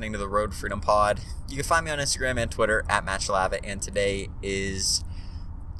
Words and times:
listening 0.00 0.12
to 0.12 0.18
the 0.18 0.28
Road 0.28 0.54
Freedom 0.54 0.80
Pod. 0.80 1.20
You 1.50 1.56
can 1.56 1.64
find 1.66 1.84
me 1.84 1.90
on 1.90 1.98
Instagram 1.98 2.40
and 2.40 2.50
Twitter 2.50 2.86
at 2.88 3.04
Matt 3.04 3.20
Shalava, 3.20 3.60
and 3.62 3.82
today 3.82 4.30
is 4.42 5.04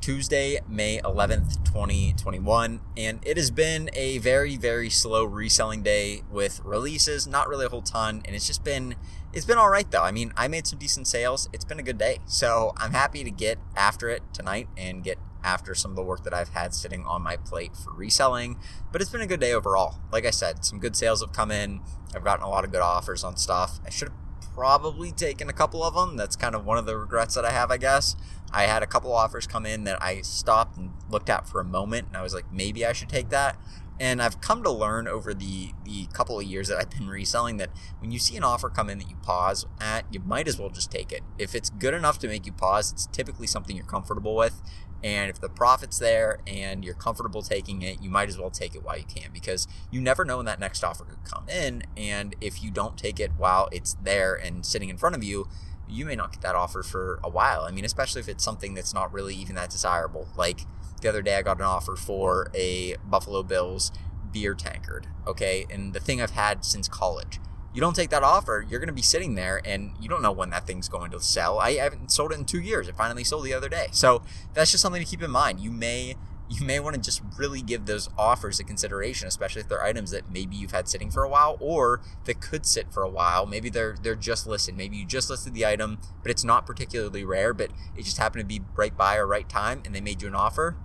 Tuesday, 0.03 0.61
May 0.69 0.99
11th, 0.99 1.65
2021, 1.65 2.83
and 2.99 3.21
it 3.23 3.39
has 3.39 3.51
been 3.51 3.89
a 3.95 4.19
very, 4.19 4.59
very 4.59 4.91
slow 4.91 5.25
reselling 5.25 5.83
day 5.83 6.21
with 6.31 6.61
releases, 6.63 7.27
not 7.27 7.49
really 7.49 7.65
a 7.65 7.71
whole 7.71 7.81
ton, 7.81 8.21
and 8.27 8.37
it's 8.37 8.47
just 8.47 8.63
been 8.63 8.95
it's 9.33 9.47
been 9.47 9.57
all 9.57 9.71
right 9.71 9.91
though. 9.91 10.03
I 10.03 10.11
mean, 10.11 10.35
I 10.37 10.49
made 10.49 10.67
some 10.67 10.79
decent 10.79 11.07
sales. 11.07 11.49
It's 11.55 11.65
been 11.65 11.79
a 11.79 11.83
good 11.83 11.97
day. 11.97 12.19
So, 12.27 12.75
I'm 12.77 12.93
happy 12.93 13.25
to 13.25 13.31
get 13.31 13.59
after 13.75 14.11
it 14.11 14.23
tonight 14.35 14.69
and 14.77 15.03
get 15.03 15.17
after 15.43 15.75
some 15.75 15.93
of 15.93 15.97
the 15.97 16.03
work 16.03 16.25
that 16.25 16.35
I've 16.35 16.51
had 16.51 16.75
sitting 16.75 17.05
on 17.05 17.23
my 17.23 17.37
plate 17.37 17.77
for 17.77 17.93
reselling. 17.93 18.59
But 18.93 19.01
it's 19.01 19.11
been 19.11 19.21
a 19.21 19.27
good 19.27 19.41
day 19.41 19.53
overall. 19.53 19.99
Like 20.13 20.27
I 20.27 20.31
said, 20.31 20.65
some 20.65 20.79
good 20.79 20.97
sales 20.97 21.21
have 21.21 21.33
come 21.33 21.51
in. 21.51 21.81
I've 22.15 22.25
gotten 22.25 22.45
a 22.45 22.49
lot 22.49 22.65
of 22.65 22.73
good 22.73 22.83
offers 22.83 23.25
on 23.25 23.37
stuff. 23.37 23.81
I 23.87 23.91
should 23.91 24.09
have 24.09 24.17
probably 24.55 25.13
taken 25.13 25.49
a 25.49 25.53
couple 25.53 25.83
of 25.83 25.95
them. 25.95 26.17
That's 26.17 26.37
kind 26.37 26.55
of 26.55 26.65
one 26.65 26.79
of 26.79 26.87
the 26.87 26.97
regrets 26.97 27.35
that 27.35 27.45
I 27.45 27.51
have, 27.51 27.71
I 27.71 27.77
guess. 27.77 28.17
I 28.53 28.65
had 28.65 28.83
a 28.83 28.87
couple 28.87 29.13
offers 29.13 29.47
come 29.47 29.65
in 29.65 29.85
that 29.85 30.03
I 30.03 30.23
stopped 30.23 30.77
and 30.77 30.93
looked 31.09 31.31
at 31.31 31.49
for 31.49 31.61
a 31.61 31.65
moment, 31.65 32.09
and 32.09 32.17
I 32.17 32.23
was 32.23 32.35
like, 32.35 32.53
maybe 32.53 32.85
I 32.85 32.93
should 32.93 33.09
take 33.09 33.29
that. 33.31 33.57
And 34.01 34.23
I've 34.23 34.41
come 34.41 34.63
to 34.63 34.71
learn 34.71 35.07
over 35.07 35.35
the, 35.35 35.73
the 35.85 36.07
couple 36.15 36.41
of 36.41 36.47
years 36.47 36.69
that 36.69 36.79
I've 36.79 36.91
been 36.91 37.09
reselling 37.09 37.59
that 37.59 37.69
when 37.99 38.11
you 38.11 38.19
see 38.19 38.35
an 38.37 38.43
offer 38.43 38.71
come 38.71 38.89
in 38.89 38.99
that 38.99 39.11
you 39.11 39.17
pause 39.17 39.67
at, 39.79 40.07
you 40.11 40.21
might 40.21 40.49
as 40.49 40.59
well 40.59 40.71
just 40.71 40.91
take 40.91 41.13
it. 41.13 41.21
If 41.39 41.55
it's 41.55 41.69
good 41.69 41.93
enough 41.93 42.19
to 42.21 42.27
make 42.27 42.47
you 42.47 42.53
pause, 42.53 42.93
it's 42.93 43.07
typically 43.07 43.47
something 43.47 43.77
you're 43.77 43.85
comfortable 43.85 44.35
with. 44.35 44.63
And 45.03 45.31
if 45.31 45.41
the 45.41 45.49
profit's 45.49 45.99
there 45.99 46.41
and 46.47 46.85
you're 46.85 46.95
comfortable 46.95 47.43
taking 47.43 47.83
it, 47.83 48.03
you 48.03 48.11
might 48.11 48.29
as 48.29 48.39
well 48.39 48.51
take 48.51 48.75
it 48.75 48.85
while 48.85 48.99
you 48.99 49.05
can 49.05 49.31
because 49.33 49.67
you 49.91 50.01
never 50.01 50.25
know 50.25 50.39
when 50.39 50.47
that 50.47 50.61
next 50.61 50.85
offer 50.85 51.05
could 51.05 51.25
come 51.25 51.49
in. 51.49 51.83
And 51.97 52.37
if 52.41 52.63
you 52.63 52.71
don't 52.71 52.99
take 52.99 53.19
it 53.19 53.33
while 53.37 53.69
it's 53.73 53.95
there 54.03 54.35
and 54.35 54.65
sitting 54.65 54.89
in 54.89 54.99
front 54.99 55.17
of 55.17 55.25
you, 55.25 55.49
you 55.89 56.05
may 56.05 56.15
not 56.15 56.33
get 56.33 56.43
that 56.43 56.55
offer 56.55 56.83
for 56.83 57.19
a 57.25 57.29
while. 57.29 57.63
I 57.63 57.71
mean, 57.71 57.85
especially 57.85 58.21
if 58.21 58.29
it's 58.29 58.45
something 58.45 58.75
that's 58.75 58.95
not 58.95 59.13
really 59.13 59.35
even 59.35 59.57
that 59.57 59.71
desirable. 59.71 60.29
Like 60.37 60.61
the 61.01 61.09
other 61.09 61.23
day, 61.23 61.37
I 61.37 61.43
got 61.43 61.59
an 61.59 61.65
offer 61.65 61.97
for 61.97 62.51
a 62.55 62.97
Buffalo 63.05 63.43
Bills 63.43 63.91
beer 64.31 64.55
tankard, 64.55 65.09
okay? 65.27 65.67
And 65.71 65.93
the 65.93 66.01
thing 66.01 66.21
I've 66.21 66.31
had 66.31 66.65
since 66.65 66.89
college 66.89 67.41
you 67.73 67.81
don't 67.81 67.95
take 67.95 68.11
that 68.11 68.23
offer, 68.23 68.65
you're 68.69 68.81
going 68.81 68.89
to 68.89 68.93
be 68.93 69.03
sitting 69.03 69.35
there 69.35 69.61
and 69.65 69.93
you 70.01 70.09
don't 70.09 70.23
know 70.23 70.33
when 70.33 70.51
that 70.51 70.67
thing's 70.67 70.89
going 70.89 71.11
to 71.13 71.21
sell. 71.21 71.59
I 71.59 71.75
haven't 71.75 72.11
sold 72.11 72.33
it 72.33 72.39
in 72.39 72.45
two 72.45 72.61
years. 72.61 72.89
It 72.89 72.97
finally 72.97 73.25
sold 73.25 73.45
the 73.45 73.55
other 73.55 73.69
day. 73.69 73.89
So 73.93 74.23
that's 74.55 74.71
just 74.71 74.83
something 74.83 75.03
to 75.03 75.09
keep 75.09 75.23
in 75.23 75.31
mind. 75.31 75.61
You 75.61 75.71
may 75.71 76.17
you 76.51 76.67
may 76.67 76.81
want 76.81 76.97
to 76.97 77.01
just 77.01 77.23
really 77.39 77.63
give 77.63 77.87
those 77.87 78.09
offers 78.19 78.59
a 78.59 78.65
consideration, 78.65 79.29
especially 79.29 79.61
if 79.61 79.69
they're 79.69 79.85
items 79.85 80.11
that 80.11 80.33
maybe 80.33 80.57
you've 80.57 80.73
had 80.73 80.89
sitting 80.89 81.09
for 81.09 81.23
a 81.23 81.29
while 81.29 81.57
or 81.61 82.01
that 82.25 82.41
could 82.41 82.67
sit 82.67 82.93
for 82.93 83.05
a 83.05 83.09
while. 83.09 83.47
Maybe 83.47 83.71
they're 83.71 83.97
they're 84.03 84.17
just 84.17 84.49
listed. 84.49 84.77
Maybe 84.77 84.97
you 84.97 85.07
just 85.07 85.31
listed 85.31 85.55
the 85.55 85.65
item, 85.65 85.99
but 86.23 86.31
it's 86.31 86.43
not 86.43 86.67
particularly 86.67 87.25
rare, 87.25 87.55
but 87.55 87.71
it 87.97 88.03
just 88.03 88.19
happened 88.19 88.41
to 88.41 88.47
be 88.47 88.65
right 88.75 88.97
by 88.97 89.17
or 89.17 89.27
right 89.29 89.49
time 89.49 89.83
and 89.85 89.95
they 89.95 90.01
made 90.01 90.23
you 90.23 90.29
an 90.29 90.35
offer 90.35 90.77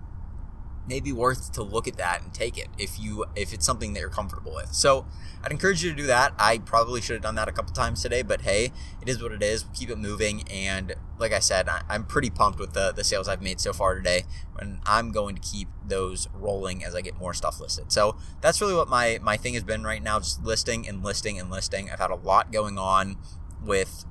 maybe 0.87 1.11
worth 1.11 1.51
to 1.53 1.63
look 1.63 1.87
at 1.87 1.97
that 1.97 2.21
and 2.21 2.33
take 2.33 2.57
it 2.57 2.67
if 2.77 2.99
you 2.99 3.25
if 3.35 3.53
it's 3.53 3.65
something 3.65 3.93
that 3.93 3.99
you're 3.99 4.09
comfortable 4.09 4.53
with. 4.53 4.73
So 4.73 5.05
I'd 5.43 5.51
encourage 5.51 5.83
you 5.83 5.91
to 5.91 5.95
do 5.95 6.07
that. 6.07 6.33
I 6.37 6.59
probably 6.59 7.01
should 7.01 7.13
have 7.13 7.23
done 7.23 7.35
that 7.35 7.47
a 7.47 7.51
couple 7.51 7.73
times 7.73 8.01
today, 8.01 8.21
but 8.21 8.41
hey, 8.41 8.71
it 9.01 9.09
is 9.09 9.21
what 9.21 9.31
it 9.31 9.43
is. 9.43 9.65
We'll 9.65 9.73
keep 9.73 9.89
it 9.89 9.97
moving, 9.97 10.43
and 10.49 10.95
like 11.19 11.31
I 11.31 11.39
said, 11.39 11.67
I, 11.69 11.81
am 11.89 12.05
pretty 12.05 12.29
pumped 12.29 12.59
with 12.59 12.73
the 12.73 12.91
the 12.91 13.03
sales 13.03 13.27
I've 13.27 13.41
made 13.41 13.59
so 13.59 13.73
far 13.73 13.95
today, 13.95 14.23
and 14.57 14.79
I'm 14.85 15.11
going 15.11 15.35
to 15.35 15.41
keep 15.41 15.67
those 15.85 16.27
rolling 16.33 16.83
as 16.83 16.95
I 16.95 17.01
get 17.01 17.17
more 17.17 17.33
stuff 17.33 17.59
listed. 17.59 17.91
So 17.91 18.17
that's 18.41 18.61
really 18.61 18.75
what 18.75 18.87
my 18.87 19.19
my 19.21 19.37
thing 19.37 19.53
has 19.53 19.63
been 19.63 19.83
right 19.83 20.01
now, 20.01 20.19
just 20.19 20.43
listing 20.43 20.87
and 20.87 21.03
listing 21.03 21.39
and 21.39 21.49
listing. 21.49 21.89
I've 21.91 21.99
had 21.99 22.11
a 22.11 22.15
lot 22.15 22.51
going 22.51 22.77
on 22.77 23.17
with 23.63 24.05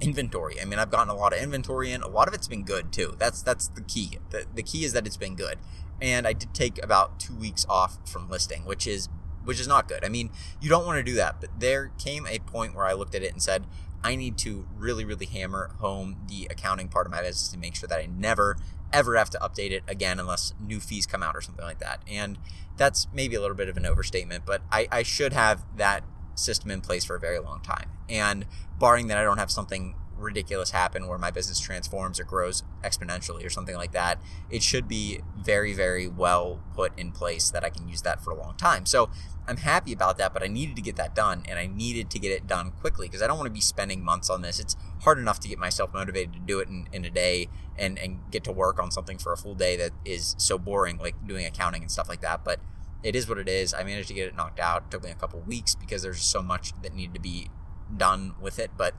inventory. 0.00 0.60
I 0.60 0.64
mean, 0.64 0.78
I've 0.78 0.90
gotten 0.90 1.08
a 1.08 1.14
lot 1.14 1.32
of 1.32 1.40
inventory 1.40 1.92
in. 1.92 2.02
A 2.02 2.08
lot 2.08 2.28
of 2.28 2.34
it's 2.34 2.48
been 2.48 2.64
good 2.64 2.92
too. 2.92 3.14
That's 3.18 3.42
that's 3.42 3.68
the 3.68 3.82
key. 3.82 4.18
The, 4.30 4.46
the 4.52 4.62
key 4.62 4.84
is 4.84 4.92
that 4.92 5.06
it's 5.06 5.16
been 5.16 5.36
good 5.36 5.58
and 6.04 6.26
I 6.26 6.34
did 6.34 6.52
take 6.52 6.82
about 6.84 7.18
two 7.18 7.34
weeks 7.34 7.64
off 7.66 7.96
from 8.04 8.28
listing, 8.28 8.66
which 8.66 8.86
is 8.86 9.08
which 9.44 9.58
is 9.58 9.66
not 9.66 9.88
good. 9.88 10.04
I 10.04 10.08
mean, 10.08 10.30
you 10.60 10.68
don't 10.68 10.86
want 10.86 10.98
to 10.98 11.02
do 11.02 11.14
that, 11.14 11.40
but 11.40 11.50
there 11.58 11.92
came 11.98 12.26
a 12.26 12.38
point 12.38 12.74
where 12.74 12.86
I 12.86 12.92
looked 12.92 13.14
at 13.14 13.22
it 13.22 13.32
and 13.32 13.42
said, 13.42 13.66
I 14.02 14.16
need 14.16 14.38
to 14.38 14.66
really, 14.74 15.04
really 15.04 15.26
hammer 15.26 15.70
home 15.80 16.16
the 16.28 16.46
accounting 16.50 16.88
part 16.88 17.06
of 17.06 17.12
my 17.12 17.20
business 17.20 17.48
to 17.48 17.58
make 17.58 17.74
sure 17.74 17.86
that 17.86 17.98
I 17.98 18.06
never, 18.06 18.56
ever 18.90 19.16
have 19.16 19.28
to 19.30 19.38
update 19.38 19.70
it 19.70 19.82
again 19.86 20.18
unless 20.18 20.54
new 20.58 20.80
fees 20.80 21.06
come 21.06 21.22
out 21.22 21.36
or 21.36 21.42
something 21.42 21.64
like 21.64 21.78
that. 21.80 22.00
And 22.06 22.38
that's 22.76 23.06
maybe 23.12 23.34
a 23.34 23.40
little 23.40 23.56
bit 23.56 23.68
of 23.68 23.76
an 23.76 23.84
overstatement, 23.84 24.44
but 24.46 24.62
I, 24.72 24.88
I 24.90 25.02
should 25.02 25.34
have 25.34 25.64
that 25.76 26.04
system 26.34 26.70
in 26.70 26.80
place 26.80 27.04
for 27.04 27.16
a 27.16 27.20
very 27.20 27.38
long 27.38 27.60
time. 27.60 27.90
And 28.08 28.46
barring 28.78 29.08
that 29.08 29.18
I 29.18 29.24
don't 29.24 29.38
have 29.38 29.50
something 29.50 29.94
ridiculous 30.16 30.70
happen 30.70 31.06
where 31.06 31.18
my 31.18 31.30
business 31.30 31.58
transforms 31.58 32.18
or 32.20 32.24
grows 32.24 32.62
exponentially 32.82 33.44
or 33.44 33.50
something 33.50 33.76
like 33.76 33.92
that, 33.92 34.20
it 34.50 34.62
should 34.62 34.88
be 34.88 35.20
very, 35.36 35.72
very 35.72 36.06
well 36.06 36.60
put 36.74 36.98
in 36.98 37.12
place 37.12 37.50
that 37.50 37.64
I 37.64 37.70
can 37.70 37.88
use 37.88 38.02
that 38.02 38.22
for 38.22 38.30
a 38.30 38.36
long 38.36 38.56
time. 38.56 38.86
So 38.86 39.10
I'm 39.46 39.58
happy 39.58 39.92
about 39.92 40.16
that, 40.18 40.32
but 40.32 40.42
I 40.42 40.46
needed 40.46 40.76
to 40.76 40.82
get 40.82 40.96
that 40.96 41.14
done 41.14 41.44
and 41.48 41.58
I 41.58 41.66
needed 41.66 42.10
to 42.10 42.18
get 42.18 42.32
it 42.32 42.46
done 42.46 42.70
quickly 42.72 43.08
because 43.08 43.22
I 43.22 43.26
don't 43.26 43.36
want 43.36 43.46
to 43.46 43.52
be 43.52 43.60
spending 43.60 44.02
months 44.02 44.30
on 44.30 44.42
this. 44.42 44.58
It's 44.58 44.76
hard 45.02 45.18
enough 45.18 45.40
to 45.40 45.48
get 45.48 45.58
myself 45.58 45.92
motivated 45.92 46.32
to 46.34 46.38
do 46.40 46.60
it 46.60 46.68
in, 46.68 46.88
in 46.92 47.04
a 47.04 47.10
day 47.10 47.48
and, 47.78 47.98
and 47.98 48.20
get 48.30 48.44
to 48.44 48.52
work 48.52 48.80
on 48.80 48.90
something 48.90 49.18
for 49.18 49.32
a 49.32 49.36
full 49.36 49.54
day 49.54 49.76
that 49.76 49.90
is 50.04 50.34
so 50.38 50.58
boring, 50.58 50.98
like 50.98 51.26
doing 51.26 51.44
accounting 51.44 51.82
and 51.82 51.90
stuff 51.90 52.08
like 52.08 52.22
that. 52.22 52.44
But 52.44 52.60
it 53.02 53.14
is 53.14 53.28
what 53.28 53.36
it 53.36 53.48
is. 53.48 53.74
I 53.74 53.84
managed 53.84 54.08
to 54.08 54.14
get 54.14 54.28
it 54.28 54.34
knocked 54.34 54.58
out. 54.58 54.84
It 54.84 54.90
took 54.90 55.04
me 55.04 55.10
a 55.10 55.14
couple 55.14 55.40
weeks 55.40 55.74
because 55.74 56.02
there's 56.02 56.22
so 56.22 56.42
much 56.42 56.72
that 56.82 56.94
needed 56.94 57.14
to 57.14 57.20
be 57.20 57.50
done 57.94 58.34
with 58.40 58.58
it. 58.58 58.70
But 58.78 58.94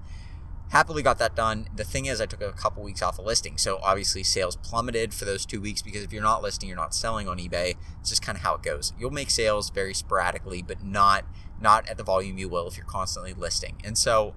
happily 0.70 1.04
got 1.04 1.18
that 1.20 1.36
done. 1.36 1.68
The 1.76 1.84
thing 1.84 2.06
is, 2.06 2.20
I 2.20 2.26
took 2.26 2.42
a 2.42 2.52
couple 2.52 2.84
weeks 2.84 3.02
off 3.02 3.20
of 3.20 3.26
listing, 3.26 3.58
so 3.58 3.80
obviously 3.82 4.24
sales 4.24 4.56
plummeted 4.56 5.14
for 5.14 5.26
those 5.26 5.46
two 5.46 5.62
weeks 5.62 5.82
because 5.82 6.04
if 6.04 6.12
you're 6.12 6.24
not 6.24 6.42
listing, 6.42 6.70
you're 6.70 6.78
not 6.78 6.94
selling 6.94 7.28
on 7.28 7.38
eBay. 7.38 7.76
It's 8.00 8.10
just 8.10 8.22
kind 8.22 8.38
of 8.38 8.44
how 8.44 8.56
it 8.56 8.64
goes. 8.64 8.94
You'll 9.00 9.12
make 9.12 9.30
sales 9.30 9.70
very 9.70 9.94
sporadically, 9.94 10.62
but 10.62 10.84
not 10.84 11.26
not 11.60 11.88
at 11.88 11.98
the 11.98 12.04
volume 12.04 12.38
you 12.38 12.50
will 12.50 12.68
if 12.68 12.78
you're 12.78 12.86
constantly 12.86 13.34
listing. 13.34 13.82
And 13.84 13.98
so, 13.98 14.36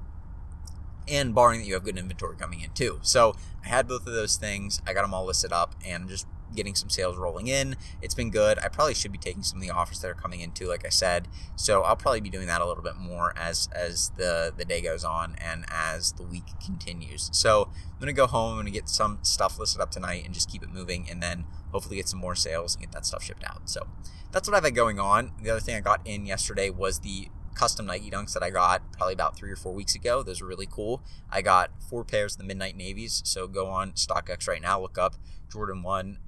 and 1.09 1.35
barring 1.35 1.61
that 1.61 1.67
you 1.67 1.75
have 1.75 1.83
good 1.83 1.99
inventory 1.99 2.37
coming 2.37 2.61
in 2.61 2.71
too. 2.71 3.01
So 3.03 3.35
I 3.65 3.69
had 3.69 3.89
both 3.89 4.07
of 4.07 4.13
those 4.13 4.37
things. 4.37 4.81
I 4.87 4.93
got 4.93 5.03
them 5.03 5.15
all 5.15 5.25
listed 5.25 5.53
up, 5.53 5.75
and 5.85 6.09
just 6.09 6.27
getting 6.55 6.75
some 6.75 6.91
sales 6.91 7.17
rolling 7.17 7.47
in. 7.47 7.77
It's 8.03 8.15
been 8.15 8.31
good. 8.31 8.59
I 8.59 8.69
probably 8.69 8.95
should 8.95 9.13
be 9.13 9.19
taking 9.19 9.43
some 9.43 9.59
of 9.59 9.63
the 9.63 9.71
offers 9.71 10.01
that 10.01 10.09
are 10.09 10.15
coming 10.15 10.41
in 10.41 10.53
too, 10.53 10.67
like 10.67 10.85
I 10.85 10.89
said. 10.89 11.29
So 11.57 11.83
I'll 11.83 11.97
probably 11.97 12.21
be 12.21 12.31
doing 12.31 12.47
that 12.47 12.61
a 12.61 12.67
little 12.67 12.83
bit 12.83 12.97
more 12.97 13.33
as 13.37 13.69
as 13.75 14.11
the 14.17 14.53
the 14.57 14.65
day 14.65 14.81
goes 14.81 15.05
on 15.05 15.37
and 15.39 15.65
as 15.69 16.13
the 16.13 16.23
week 16.23 16.45
continues. 16.65 17.31
So 17.33 17.71
I'm 17.93 18.01
gonna 18.01 18.13
go 18.13 18.27
home. 18.27 18.53
I'm 18.53 18.59
gonna 18.59 18.71
get 18.71 18.89
some 18.89 19.19
stuff 19.23 19.59
listed 19.59 19.81
up 19.81 19.91
tonight 19.91 20.25
and 20.25 20.35
just 20.35 20.51
keep 20.51 20.63
it 20.63 20.71
moving, 20.73 21.09
and 21.11 21.23
then 21.23 21.45
hopefully 21.73 21.97
get 21.97 22.09
some 22.09 22.21
more 22.21 22.35
sales 22.35 22.75
and 22.75 22.85
get 22.85 22.93
that 22.93 23.07
stuff 23.07 23.23
shipped 23.23 23.45
out. 23.45 23.69
So 23.69 23.87
that's 24.33 24.49
what 24.49 24.57
I've 24.57 24.65
had 24.65 24.75
going 24.75 24.99
on. 24.99 25.33
The 25.43 25.51
other 25.51 25.61
thing 25.61 25.75
I 25.75 25.81
got 25.81 26.01
in 26.05 26.27
yesterday 26.27 26.71
was 26.71 27.01
the 27.01 27.29
custom 27.59 27.87
Nike 27.87 28.11
Dunks 28.11 28.33
that 28.35 28.43
I 28.43 28.51
got 28.51 28.93
probably 28.93 29.15
about 29.15 29.37
three 29.37 29.51
or 29.51 29.57
four 29.57 29.75
weeks 29.75 29.95
ago. 29.95 30.23
Those 30.23 30.41
are 30.41 30.47
really 30.47 30.69
cool. 30.71 31.03
I 31.29 31.43
got 31.43 31.71
four 31.83 32.05
pairs 32.05 32.35
of 32.35 32.39
the 32.39 32.45
Midnight 32.45 32.77
Navies. 32.77 33.21
So 33.25 33.49
go 33.49 33.67
on 33.67 33.93
StockX 33.93 34.47
right 34.47 34.63
now, 34.63 34.81
look 34.81 34.97
up 34.97 35.17
Jordan 35.51 35.83
1 35.83 36.19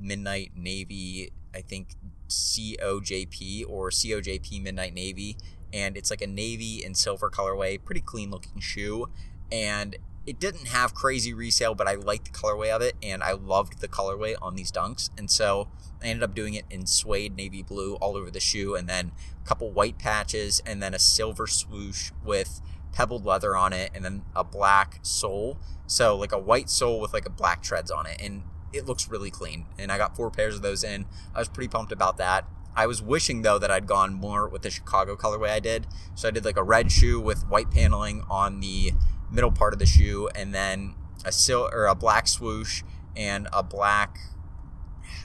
Midnight 0.00 0.52
Navy, 0.56 1.32
I 1.54 1.60
think 1.60 1.94
COJP 2.28 3.64
or 3.68 3.90
COJP 3.90 4.62
Midnight 4.62 4.94
Navy. 4.94 5.36
And 5.72 5.96
it's 5.96 6.10
like 6.10 6.22
a 6.22 6.26
navy 6.26 6.84
and 6.84 6.96
silver 6.96 7.30
colorway, 7.30 7.82
pretty 7.84 8.00
clean 8.00 8.30
looking 8.30 8.60
shoe. 8.60 9.08
And 9.50 9.96
it 10.26 10.40
didn't 10.40 10.68
have 10.68 10.94
crazy 10.94 11.34
resale, 11.34 11.74
but 11.74 11.86
I 11.86 11.94
liked 11.94 12.32
the 12.32 12.38
colorway 12.38 12.70
of 12.70 12.80
it 12.80 12.94
and 13.02 13.22
I 13.22 13.32
loved 13.32 13.80
the 13.80 13.88
colorway 13.88 14.34
on 14.40 14.56
these 14.56 14.72
dunks. 14.72 15.10
And 15.18 15.30
so 15.30 15.68
I 16.02 16.06
ended 16.06 16.22
up 16.22 16.34
doing 16.34 16.54
it 16.54 16.64
in 16.70 16.86
suede 16.86 17.36
navy 17.36 17.62
blue 17.62 17.96
all 17.96 18.16
over 18.16 18.30
the 18.30 18.40
shoe 18.40 18.74
and 18.74 18.88
then 18.88 19.12
a 19.42 19.46
couple 19.46 19.70
white 19.70 19.98
patches 19.98 20.62
and 20.64 20.82
then 20.82 20.94
a 20.94 20.98
silver 20.98 21.46
swoosh 21.46 22.10
with 22.24 22.60
pebbled 22.92 23.26
leather 23.26 23.56
on 23.56 23.72
it 23.72 23.90
and 23.94 24.04
then 24.04 24.22
a 24.34 24.44
black 24.44 25.00
sole. 25.02 25.58
So 25.86 26.16
like 26.16 26.32
a 26.32 26.38
white 26.38 26.70
sole 26.70 27.00
with 27.00 27.12
like 27.12 27.26
a 27.26 27.30
black 27.30 27.62
treads 27.62 27.90
on 27.90 28.06
it. 28.06 28.18
And 28.20 28.44
it 28.74 28.86
looks 28.86 29.08
really 29.08 29.30
clean. 29.30 29.66
And 29.78 29.90
I 29.92 29.98
got 29.98 30.16
four 30.16 30.30
pairs 30.30 30.56
of 30.56 30.62
those 30.62 30.84
in. 30.84 31.06
I 31.34 31.38
was 31.38 31.48
pretty 31.48 31.68
pumped 31.68 31.92
about 31.92 32.16
that. 32.18 32.44
I 32.76 32.86
was 32.86 33.00
wishing 33.00 33.42
though 33.42 33.58
that 33.58 33.70
I'd 33.70 33.86
gone 33.86 34.14
more 34.14 34.48
with 34.48 34.62
the 34.62 34.70
Chicago 34.70 35.16
colorway 35.16 35.50
I 35.50 35.60
did. 35.60 35.86
So 36.14 36.28
I 36.28 36.30
did 36.30 36.44
like 36.44 36.56
a 36.56 36.62
red 36.62 36.90
shoe 36.90 37.20
with 37.20 37.46
white 37.48 37.70
paneling 37.70 38.24
on 38.28 38.60
the 38.60 38.92
middle 39.30 39.52
part 39.52 39.72
of 39.72 39.78
the 39.78 39.86
shoe, 39.86 40.28
and 40.34 40.54
then 40.54 40.94
a 41.24 41.32
sil 41.32 41.70
or 41.72 41.86
a 41.86 41.94
black 41.94 42.28
swoosh 42.28 42.82
and 43.16 43.48
a 43.52 43.62
black. 43.62 44.18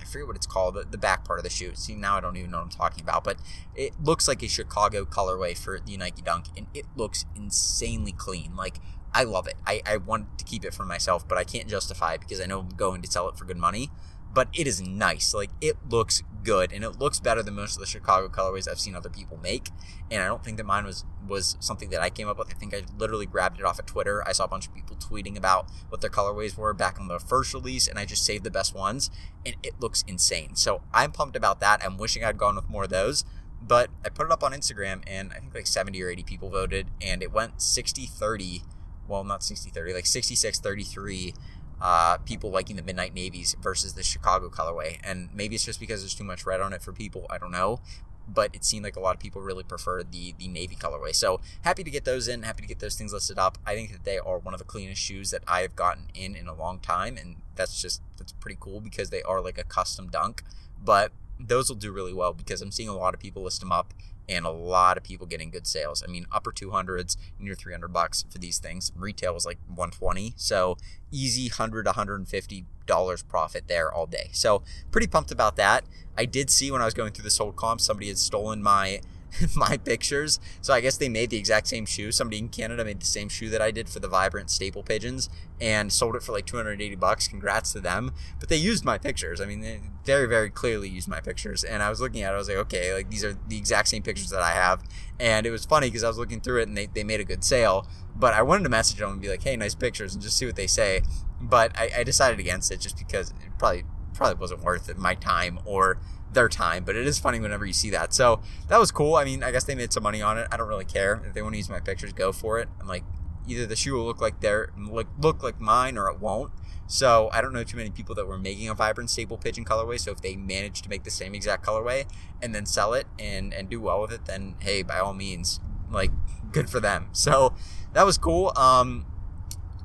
I 0.02 0.06
forget 0.06 0.28
what 0.28 0.36
it's 0.36 0.48
called, 0.48 0.76
the, 0.76 0.84
the 0.84 0.98
back 0.98 1.26
part 1.26 1.40
of 1.40 1.44
the 1.44 1.50
shoe. 1.50 1.72
See, 1.76 1.96
now 1.96 2.18
I 2.18 2.22
don't 2.22 2.36
even 2.38 2.52
know 2.52 2.58
what 2.58 2.64
I'm 2.64 2.70
talking 2.70 3.04
about, 3.04 3.24
but 3.24 3.38
it 3.76 3.94
looks 4.02 4.28
like 4.28 4.42
a 4.44 4.48
Chicago 4.48 5.06
colorway 5.06 5.58
for 5.58 5.80
the 5.80 5.98
Nike 5.98 6.22
Dunk, 6.22 6.46
and 6.58 6.68
it 6.74 6.86
looks 6.96 7.26
insanely 7.36 8.12
clean. 8.12 8.56
Like 8.56 8.80
I 9.14 9.24
love 9.24 9.48
it. 9.48 9.56
I, 9.66 9.82
I 9.86 9.98
want 9.98 10.38
to 10.40 10.46
keep 10.46 10.64
it 10.66 10.74
for 10.74 10.86
myself, 10.86 11.28
but 11.28 11.38
I 11.38 11.44
can't 11.44 11.68
justify 11.68 12.14
it 12.14 12.22
because 12.22 12.40
I 12.40 12.46
know 12.46 12.60
I'm 12.60 12.70
going 12.70 13.02
to 13.02 13.12
sell 13.12 13.28
it 13.30 13.38
for 13.38 13.46
good 13.46 13.58
money. 13.58 13.90
but 14.34 14.48
it 14.54 14.68
is 14.68 14.82
nice. 14.82 15.34
Like 15.34 15.50
it 15.62 15.76
looks 15.90 16.22
good 16.44 16.72
and 16.72 16.84
it 16.84 17.00
looks 17.00 17.20
better 17.20 17.44
than 17.44 17.56
most 17.56 17.76
of 17.76 17.80
the 17.82 17.86
Chicago 17.86 18.30
colorways 18.30 18.70
I've 18.70 18.80
seen 18.80 18.96
other 18.96 19.10
people 19.10 19.38
make. 19.42 19.70
And 20.12 20.22
I 20.22 20.28
don't 20.28 20.44
think 20.44 20.58
that 20.58 20.66
mine 20.66 20.86
was 20.86 21.06
was 21.28 21.58
something 21.60 21.90
that 21.90 22.02
I 22.02 22.10
came 22.10 22.28
up 22.28 22.38
with. 22.38 22.50
I 22.50 22.54
think 22.54 22.74
I 22.74 22.84
literally 22.98 23.26
grabbed 23.26 23.60
it 23.60 23.66
off 23.66 23.80
of 23.80 23.86
Twitter. 23.86 24.28
I 24.28 24.32
saw 24.32 24.46
a 24.46 24.48
bunch 24.48 24.68
of 24.68 24.74
people 24.74 24.96
tweeting 24.96 25.38
about 25.38 25.70
what 25.90 26.02
their 26.02 26.10
colorways 26.10 26.58
were 26.58 26.74
back 26.74 27.00
on 27.00 27.08
the 27.08 27.20
first 27.20 27.54
release, 27.54 27.88
and 27.88 28.00
I 28.00 28.06
just 28.06 28.26
saved 28.26 28.44
the 28.44 28.52
best 28.52 28.74
ones, 28.74 29.12
and 29.46 29.56
it 29.62 29.80
looks 29.80 30.04
insane. 30.08 30.56
So 30.56 30.82
I'm 30.94 31.12
pumped 31.12 31.36
about 31.36 31.60
that. 31.60 31.84
I'm 31.86 31.98
wishing 31.98 32.24
I'd 32.24 32.38
gone 32.38 32.56
with 32.56 32.70
more 32.70 32.86
of 32.86 32.90
those. 32.90 33.26
But 33.62 33.90
I 34.06 34.10
put 34.10 34.26
it 34.26 34.32
up 34.32 34.44
on 34.44 34.54
Instagram, 34.54 35.04
and 35.06 35.32
I 35.34 35.40
think 35.40 35.54
like 35.54 35.68
70 35.68 36.02
or 36.02 36.10
80 36.10 36.24
people 36.24 36.50
voted, 36.50 36.88
and 37.02 37.22
it 37.22 37.32
went 37.32 37.62
60 37.62 38.06
30. 38.06 38.64
Well, 39.10 39.24
not 39.24 39.44
60 39.44 39.72
30, 39.72 39.94
like 39.94 40.06
66 40.06 40.60
33 40.60 41.34
uh, 41.82 42.18
people 42.20 42.50
liking 42.50 42.76
the 42.76 42.84
Midnight 42.84 43.14
Navies 43.14 43.56
versus 43.62 43.94
the 43.94 44.04
Chicago 44.04 44.50
colorway. 44.50 45.00
And 45.04 45.30
maybe 45.34 45.56
it's 45.56 45.66
just 45.66 45.80
because 45.80 46.02
there's 46.02 46.16
too 46.16 46.24
much 46.24 46.46
red 46.46 46.62
on 46.62 46.74
it 46.74 46.82
for 46.82 46.92
people. 46.92 47.26
I 47.30 47.38
don't 47.38 47.52
know. 47.52 47.80
But 48.28 48.54
it 48.54 48.64
seemed 48.64 48.84
like 48.84 48.96
a 48.96 49.00
lot 49.00 49.16
of 49.16 49.20
people 49.20 49.42
really 49.42 49.64
preferred 49.64 50.12
the 50.12 50.36
the 50.38 50.48
navy 50.48 50.76
colorway. 50.76 51.16
So 51.16 51.42
happy 51.64 51.84
to 51.84 51.90
get 51.90 52.06
those 52.06 52.28
in. 52.28 52.44
Happy 52.44 52.62
to 52.62 52.68
get 52.68 52.78
those 52.78 52.96
things 52.96 53.12
listed 53.12 53.40
up. 53.40 53.58
I 53.66 53.74
think 53.74 53.92
that 53.92 54.04
they 54.04 54.20
are 54.20 54.38
one 54.38 54.54
of 54.54 54.60
the 54.60 54.66
cleanest 54.66 55.02
shoes 55.02 55.32
that 55.32 55.42
I 55.48 55.62
have 55.62 55.76
gotten 55.76 56.10
in 56.14 56.36
in 56.36 56.48
a 56.48 56.54
long 56.54 56.78
time, 56.78 57.18
and 57.18 57.38
that's 57.56 57.82
just 57.82 58.04
that's 58.18 58.34
pretty 58.34 58.58
cool 58.60 58.82
because 58.82 59.10
they 59.10 59.24
are 59.24 59.42
like 59.42 59.58
a 59.58 59.64
custom 59.64 60.10
dunk. 60.10 60.44
But 60.80 61.12
those 61.40 61.70
will 61.70 61.76
do 61.76 61.92
really 61.92 62.14
well 62.14 62.34
because 62.34 62.62
I'm 62.62 62.72
seeing 62.72 62.90
a 62.90 62.96
lot 62.96 63.16
of 63.16 63.20
people 63.20 63.42
list 63.42 63.62
them 63.62 63.72
up 63.72 63.96
and 64.30 64.46
a 64.46 64.52
lot 64.52 64.98
of 64.98 65.04
people 65.04 65.26
getting 65.26 65.50
good 65.50 65.68
sales. 65.68 66.04
I 66.08 66.12
mean, 66.12 66.26
upper 66.32 66.52
200s, 66.52 67.18
near 67.40 67.56
300 67.56 67.92
bucks 67.92 68.26
for 68.30 68.38
these 68.38 68.60
things. 68.60 68.92
Retail 68.96 69.34
was 69.34 69.46
like 69.46 69.58
120, 69.68 70.34
so 70.38 70.78
easy 71.12 71.50
100 71.50 71.86
150 71.86 72.66
dollars 72.86 73.22
profit 73.22 73.68
there 73.68 73.92
all 73.92 74.06
day. 74.08 74.30
So 74.32 74.64
pretty 74.92 75.08
pumped 75.08 75.32
about 75.32 75.56
that. 75.58 75.84
I 76.18 76.26
did 76.26 76.50
see 76.50 76.72
when 76.72 76.82
I 76.82 76.86
was 76.86 76.94
going 76.94 77.12
through 77.14 77.24
the 77.24 77.30
sold 77.30 77.56
comp, 77.56 77.82
somebody 77.82 78.08
had 78.08 78.18
stolen 78.18 78.62
my 78.64 79.02
my 79.56 79.78
pictures. 79.78 80.40
So 80.62 80.74
I 80.74 80.82
guess 80.82 80.98
they 80.98 81.10
made 81.10 81.30
the 81.30 81.38
exact 81.38 81.68
same 81.68 81.86
shoe. 81.86 82.12
Somebody 82.12 82.40
in 82.40 82.50
Canada 82.50 82.84
made 82.86 83.02
the 83.02 83.06
same 83.06 83.30
shoe 83.30 83.50
that 83.50 83.62
I 83.62 83.72
did 83.72 83.90
for 83.90 84.00
the 84.00 84.08
Vibrant 84.08 84.50
staple 84.50 84.84
pigeons 84.84 85.30
and 85.62 85.92
sold 85.92 86.16
it 86.16 86.24
for 86.24 86.32
like 86.32 86.46
280 86.46 86.96
bucks. 86.96 87.28
Congrats 87.28 87.74
to 87.74 87.80
them. 87.80 88.14
But 88.40 88.50
they 88.50 88.58
used 88.58 88.86
my 88.86 88.98
pictures. 88.98 89.42
I 89.42 89.46
mean, 89.46 89.62
they 89.62 89.82
very, 90.06 90.28
very 90.28 90.50
clearly 90.50 90.90
used 90.90 91.08
my 91.08 91.22
pictures. 91.22 91.64
And 91.64 91.84
I 91.84 91.90
was 91.90 92.02
looking 92.02 92.22
at 92.22 92.32
it, 92.32 92.36
I 92.36 92.38
was 92.38 92.50
like, 92.50 92.58
okay, 92.58 92.94
like 92.94 93.10
these 93.10 93.24
are 93.24 93.38
the 93.48 93.58
exact 93.58 93.88
same 93.88 94.04
pictures 94.04 94.30
that 94.30 94.42
I 94.42 94.52
have. 94.52 94.84
And 95.20 95.46
it 95.46 95.52
was 95.52 95.66
funny 95.66 95.88
because 95.88 96.04
I 96.04 96.08
was 96.08 96.18
looking 96.18 96.42
through 96.42 96.62
it 96.62 96.68
and 96.68 96.78
they, 96.78 96.88
they 96.88 97.04
made 97.04 97.20
a 97.20 97.26
good 97.26 97.44
sale. 97.44 97.88
But 98.16 98.34
I 98.34 98.42
wanted 98.42 98.64
to 98.64 98.70
message 98.70 98.98
them 98.98 99.12
and 99.12 99.22
be 99.22 99.30
like, 99.30 99.44
hey, 99.44 99.56
nice 99.56 99.76
pictures 99.76 100.14
and 100.14 100.22
just 100.22 100.38
see 100.38 100.46
what 100.46 100.56
they 100.56 100.68
say. 100.68 101.02
But 101.42 101.78
I, 101.78 101.90
I 102.00 102.04
decided 102.04 102.40
against 102.40 102.72
it 102.72 102.82
just 102.82 102.98
because 102.98 103.32
it 103.32 103.58
probably 103.58 103.84
probably 104.14 104.40
wasn't 104.40 104.62
worth 104.62 104.90
it, 104.90 104.98
my 104.98 105.16
time 105.16 105.60
or 105.64 105.98
their 106.34 106.50
time, 106.50 106.84
but 106.84 106.96
it 106.96 107.08
is 107.08 107.20
funny 107.20 107.40
whenever 107.40 107.66
you 107.66 107.74
see 107.74 107.90
that. 107.90 108.14
So 108.14 108.42
that 108.68 108.80
was 108.80 108.92
cool. 108.92 109.16
I 109.16 109.26
mean, 109.26 109.44
I 109.44 109.52
guess 109.52 109.64
they 109.64 109.76
made 109.76 109.94
some 109.94 110.04
money 110.04 110.22
on 110.22 110.38
it. 110.38 110.48
I 110.52 110.58
don't 110.58 110.68
really 110.68 110.86
care 110.86 111.22
if 111.26 111.34
they 111.34 111.42
want 111.42 111.54
to 111.54 111.58
use 111.58 111.70
my 111.70 111.80
pictures, 111.80 112.14
go 112.14 112.32
for 112.32 112.60
it. 112.60 112.70
I'm 112.80 112.88
like, 112.88 113.04
either 113.48 113.66
the 113.66 113.76
shoe 113.76 113.96
will 113.96 114.06
look 114.06 114.22
like 114.22 114.42
their 114.42 114.72
look 114.78 115.08
look 115.20 115.42
like 115.44 115.60
mine 115.60 115.98
or 115.98 116.10
it 116.10 116.20
won't. 116.20 116.52
So 116.88 117.30
I 117.32 117.42
don't 117.42 117.54
know 117.54 117.64
too 117.64 117.78
many 117.78 117.92
people 117.92 118.16
that 118.16 118.28
were 118.28 118.38
making 118.38 118.68
a 118.68 118.74
vibrant 118.74 119.10
staple 119.10 119.38
pigeon 119.38 119.64
colorway. 119.64 120.00
So 120.00 120.12
if 120.12 120.22
they 120.22 120.36
manage 120.36 120.82
to 120.82 120.90
make 120.90 121.04
the 121.04 121.12
same 121.12 121.36
exact 121.36 121.64
colorway 121.64 122.06
and 122.42 122.54
then 122.54 122.66
sell 122.66 122.94
it 122.94 123.08
and 123.18 123.54
and 123.54 123.70
do 123.70 123.80
well 123.80 124.02
with 124.02 124.12
it, 124.12 124.26
then 124.26 124.56
hey, 124.60 124.82
by 124.82 125.00
all 125.00 125.14
means, 125.14 125.60
like 125.92 126.12
good 126.52 126.70
for 126.70 126.80
them. 126.80 127.10
So 127.12 127.54
that 127.94 128.06
was 128.06 128.18
cool. 128.18 128.54
Um, 128.56 129.06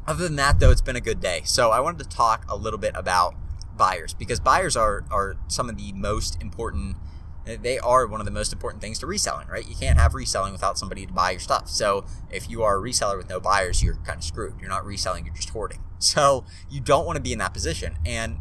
other 0.07 0.25
than 0.25 0.37
that, 0.37 0.61
though, 0.61 0.71
it's 0.71 0.83
been 0.83 0.97
a 0.97 1.01
good 1.01 1.21
day. 1.21 1.43
So 1.45 1.71
I 1.71 1.81
wanted 1.81 2.03
to 2.05 2.17
talk 2.17 2.45
a 2.49 2.57
little 2.57 2.79
bit 2.79 2.93
about 2.95 3.35
buyers 3.77 4.15
because 4.15 4.41
buyers 4.41 4.77
are 4.77 5.05
are 5.11 5.37
some 5.49 5.69
of 5.69 5.77
the 5.77 5.93
most 5.93 6.41
important 6.41 6.97
they 7.45 7.79
are 7.79 8.07
one 8.07 8.21
of 8.21 8.25
the 8.25 8.31
most 8.31 8.53
important 8.53 8.81
things 8.81 8.99
to 9.01 9.07
reselling, 9.07 9.47
right? 9.49 9.69
You 9.69 9.75
can't 9.77 9.99
have 9.99 10.15
reselling 10.15 10.53
without 10.53 10.79
somebody 10.79 11.05
to 11.05 11.13
buy 11.13 11.33
your 11.33 11.41
stuff. 11.41 11.69
So 11.69 12.07
if 12.31 12.49
you 12.49 12.63
are 12.63 12.79
a 12.79 12.81
reseller 12.81 13.19
with 13.19 13.29
no 13.29 13.39
buyers, 13.39 13.83
you're 13.83 13.97
kind 13.97 14.19
of 14.19 14.25
screwed. 14.25 14.55
You're 14.61 14.71
not 14.71 14.85
reselling, 14.85 15.27
you're 15.27 15.35
just 15.35 15.51
hoarding. 15.51 15.81
So 16.05 16.45
you 16.69 16.83
don't 16.83 17.07
want 17.07 17.17
to 17.17 17.23
be 17.23 17.33
in 17.33 17.39
that 17.39 17.55
position. 17.55 17.97
And 18.05 18.37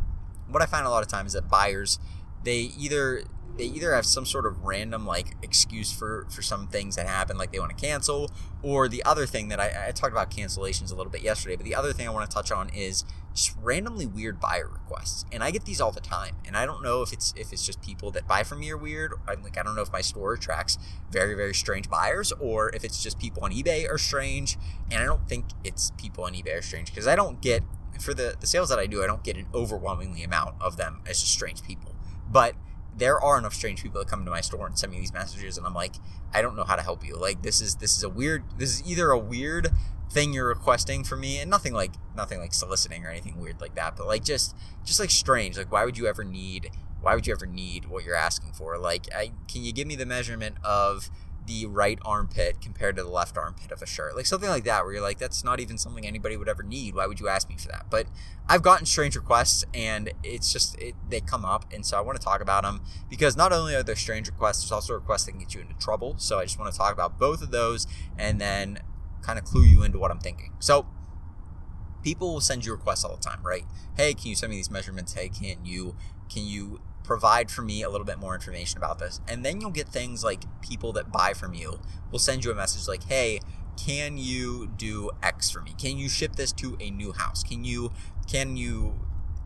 what 0.49 0.61
I 0.61 0.65
find 0.65 0.85
a 0.85 0.89
lot 0.89 1.01
of 1.01 1.07
times 1.07 1.27
is 1.27 1.33
that 1.33 1.49
buyers, 1.49 1.97
they 2.43 2.71
either 2.77 3.23
they 3.57 3.65
either 3.65 3.93
have 3.93 4.05
some 4.05 4.25
sort 4.25 4.45
of 4.45 4.63
random 4.63 5.05
like 5.05 5.35
excuse 5.41 5.91
for 5.91 6.25
for 6.29 6.41
some 6.41 6.67
things 6.67 6.95
that 6.95 7.07
happen 7.07 7.37
like 7.37 7.51
they 7.51 7.59
want 7.59 7.75
to 7.75 7.85
cancel 7.85 8.31
or 8.61 8.87
the 8.87 9.03
other 9.03 9.25
thing 9.25 9.49
that 9.49 9.59
I, 9.59 9.87
I 9.87 9.91
talked 9.91 10.11
about 10.11 10.31
cancellations 10.31 10.91
a 10.91 10.95
little 10.95 11.11
bit 11.11 11.21
yesterday 11.21 11.55
but 11.55 11.65
the 11.65 11.75
other 11.75 11.93
thing 11.93 12.07
i 12.07 12.11
want 12.11 12.29
to 12.29 12.33
touch 12.33 12.51
on 12.51 12.69
is 12.69 13.05
just 13.33 13.55
randomly 13.61 14.05
weird 14.05 14.39
buyer 14.39 14.67
requests 14.67 15.25
and 15.31 15.43
i 15.43 15.51
get 15.51 15.65
these 15.65 15.79
all 15.79 15.91
the 15.91 16.01
time 16.01 16.35
and 16.45 16.57
i 16.57 16.65
don't 16.65 16.83
know 16.83 17.01
if 17.01 17.13
it's 17.13 17.33
if 17.37 17.53
it's 17.53 17.65
just 17.65 17.81
people 17.81 18.11
that 18.11 18.27
buy 18.27 18.43
from 18.43 18.59
me 18.59 18.71
are 18.71 18.77
weird 18.77 19.13
i'm 19.27 19.43
like 19.43 19.57
i 19.57 19.63
don't 19.63 19.75
know 19.75 19.81
if 19.81 19.91
my 19.91 20.01
store 20.01 20.33
attracts 20.33 20.77
very 21.11 21.35
very 21.35 21.53
strange 21.53 21.89
buyers 21.89 22.31
or 22.39 22.69
if 22.75 22.83
it's 22.83 23.01
just 23.01 23.19
people 23.19 23.43
on 23.43 23.51
ebay 23.51 23.89
are 23.89 23.97
strange 23.97 24.57
and 24.91 25.01
i 25.01 25.05
don't 25.05 25.27
think 25.27 25.45
it's 25.63 25.91
people 25.97 26.23
on 26.23 26.33
ebay 26.33 26.57
are 26.57 26.61
strange 26.61 26.89
because 26.89 27.07
i 27.07 27.15
don't 27.15 27.41
get 27.41 27.63
for 27.99 28.13
the 28.13 28.35
the 28.39 28.47
sales 28.47 28.69
that 28.69 28.79
i 28.79 28.87
do 28.87 29.03
i 29.03 29.07
don't 29.07 29.23
get 29.23 29.37
an 29.37 29.45
overwhelmingly 29.53 30.23
amount 30.23 30.55
of 30.59 30.77
them 30.77 31.01
as 31.07 31.19
just 31.19 31.31
strange 31.31 31.61
people 31.61 31.95
but 32.29 32.55
there 32.97 33.19
are 33.19 33.37
enough 33.37 33.53
strange 33.53 33.81
people 33.81 33.99
that 33.99 34.07
come 34.07 34.25
to 34.25 34.31
my 34.31 34.41
store 34.41 34.67
and 34.67 34.77
send 34.77 34.91
me 34.91 34.99
these 34.99 35.13
messages 35.13 35.57
and 35.57 35.65
I'm 35.65 35.73
like, 35.73 35.95
I 36.33 36.41
don't 36.41 36.55
know 36.55 36.63
how 36.63 36.75
to 36.75 36.81
help 36.81 37.05
you. 37.05 37.15
Like 37.15 37.41
this 37.41 37.61
is 37.61 37.75
this 37.75 37.95
is 37.97 38.03
a 38.03 38.09
weird 38.09 38.43
this 38.57 38.69
is 38.69 38.89
either 38.89 39.11
a 39.11 39.17
weird 39.17 39.69
thing 40.11 40.33
you're 40.33 40.47
requesting 40.47 41.03
from 41.03 41.21
me 41.21 41.39
and 41.39 41.49
nothing 41.49 41.73
like 41.73 41.93
nothing 42.15 42.39
like 42.39 42.53
soliciting 42.53 43.03
or 43.05 43.09
anything 43.09 43.39
weird 43.39 43.59
like 43.61 43.75
that, 43.75 43.95
but 43.95 44.07
like 44.07 44.23
just 44.23 44.55
just 44.83 44.99
like 44.99 45.09
strange. 45.09 45.57
Like 45.57 45.71
why 45.71 45.85
would 45.85 45.97
you 45.97 46.07
ever 46.07 46.23
need 46.23 46.69
why 47.01 47.15
would 47.15 47.27
you 47.27 47.33
ever 47.33 47.45
need 47.45 47.85
what 47.85 48.03
you're 48.05 48.15
asking 48.15 48.53
for? 48.53 48.77
Like 48.77 49.13
I 49.13 49.31
can 49.51 49.63
you 49.63 49.73
give 49.73 49.87
me 49.87 49.95
the 49.95 50.05
measurement 50.05 50.55
of 50.63 51.09
the 51.45 51.65
right 51.65 51.99
armpit 52.05 52.61
compared 52.61 52.95
to 52.95 53.03
the 53.03 53.09
left 53.09 53.37
armpit 53.37 53.71
of 53.71 53.81
a 53.81 53.85
shirt. 53.85 54.15
Like 54.15 54.25
something 54.25 54.49
like 54.49 54.63
that, 54.63 54.83
where 54.83 54.93
you're 54.93 55.01
like, 55.01 55.17
that's 55.17 55.43
not 55.43 55.59
even 55.59 55.77
something 55.77 56.05
anybody 56.05 56.37
would 56.37 56.49
ever 56.49 56.63
need. 56.63 56.95
Why 56.95 57.07
would 57.07 57.19
you 57.19 57.27
ask 57.27 57.49
me 57.49 57.57
for 57.57 57.67
that? 57.69 57.87
But 57.89 58.07
I've 58.47 58.61
gotten 58.61 58.85
strange 58.85 59.15
requests 59.15 59.65
and 59.73 60.11
it's 60.23 60.51
just, 60.51 60.79
it, 60.79 60.95
they 61.09 61.19
come 61.19 61.45
up. 61.45 61.65
And 61.73 61.85
so 61.85 61.97
I 61.97 62.01
want 62.01 62.17
to 62.19 62.23
talk 62.23 62.41
about 62.41 62.63
them 62.63 62.81
because 63.09 63.35
not 63.35 63.51
only 63.51 63.75
are 63.75 63.83
there 63.83 63.95
strange 63.95 64.27
requests, 64.27 64.63
there's 64.63 64.71
also 64.71 64.93
requests 64.93 65.25
that 65.25 65.31
can 65.31 65.39
get 65.39 65.53
you 65.53 65.61
into 65.61 65.75
trouble. 65.75 66.15
So 66.17 66.39
I 66.39 66.43
just 66.43 66.59
want 66.59 66.71
to 66.71 66.77
talk 66.77 66.93
about 66.93 67.19
both 67.19 67.41
of 67.41 67.51
those 67.51 67.87
and 68.17 68.39
then 68.39 68.79
kind 69.21 69.39
of 69.39 69.45
clue 69.45 69.63
you 69.63 69.83
into 69.83 69.99
what 69.99 70.11
I'm 70.11 70.19
thinking. 70.19 70.53
So 70.59 70.87
people 72.03 72.33
will 72.33 72.41
send 72.41 72.65
you 72.65 72.73
requests 72.73 73.03
all 73.03 73.15
the 73.15 73.21
time, 73.21 73.41
right? 73.43 73.63
Hey, 73.95 74.13
can 74.13 74.27
you 74.27 74.35
send 74.35 74.49
me 74.51 74.57
these 74.57 74.71
measurements? 74.71 75.13
Hey, 75.13 75.29
can 75.29 75.65
you, 75.65 75.95
can 76.29 76.45
you 76.45 76.81
provide 77.03 77.51
for 77.51 77.61
me 77.61 77.83
a 77.83 77.89
little 77.89 78.05
bit 78.05 78.17
more 78.17 78.33
information 78.33 78.77
about 78.77 78.99
this. 78.99 79.19
And 79.27 79.45
then 79.45 79.61
you'll 79.61 79.71
get 79.71 79.89
things 79.89 80.23
like 80.23 80.43
people 80.61 80.93
that 80.93 81.11
buy 81.11 81.33
from 81.33 81.53
you 81.53 81.79
will 82.11 82.19
send 82.19 82.45
you 82.45 82.51
a 82.51 82.55
message 82.55 82.87
like, 82.87 83.03
hey, 83.03 83.39
can 83.75 84.17
you 84.17 84.71
do 84.77 85.11
X 85.21 85.49
for 85.49 85.61
me? 85.61 85.73
Can 85.77 85.97
you 85.97 86.07
ship 86.07 86.35
this 86.35 86.51
to 86.53 86.77
a 86.79 86.89
new 86.89 87.11
house? 87.11 87.43
Can 87.43 87.63
you 87.65 87.91
can 88.27 88.55
you 88.55 88.99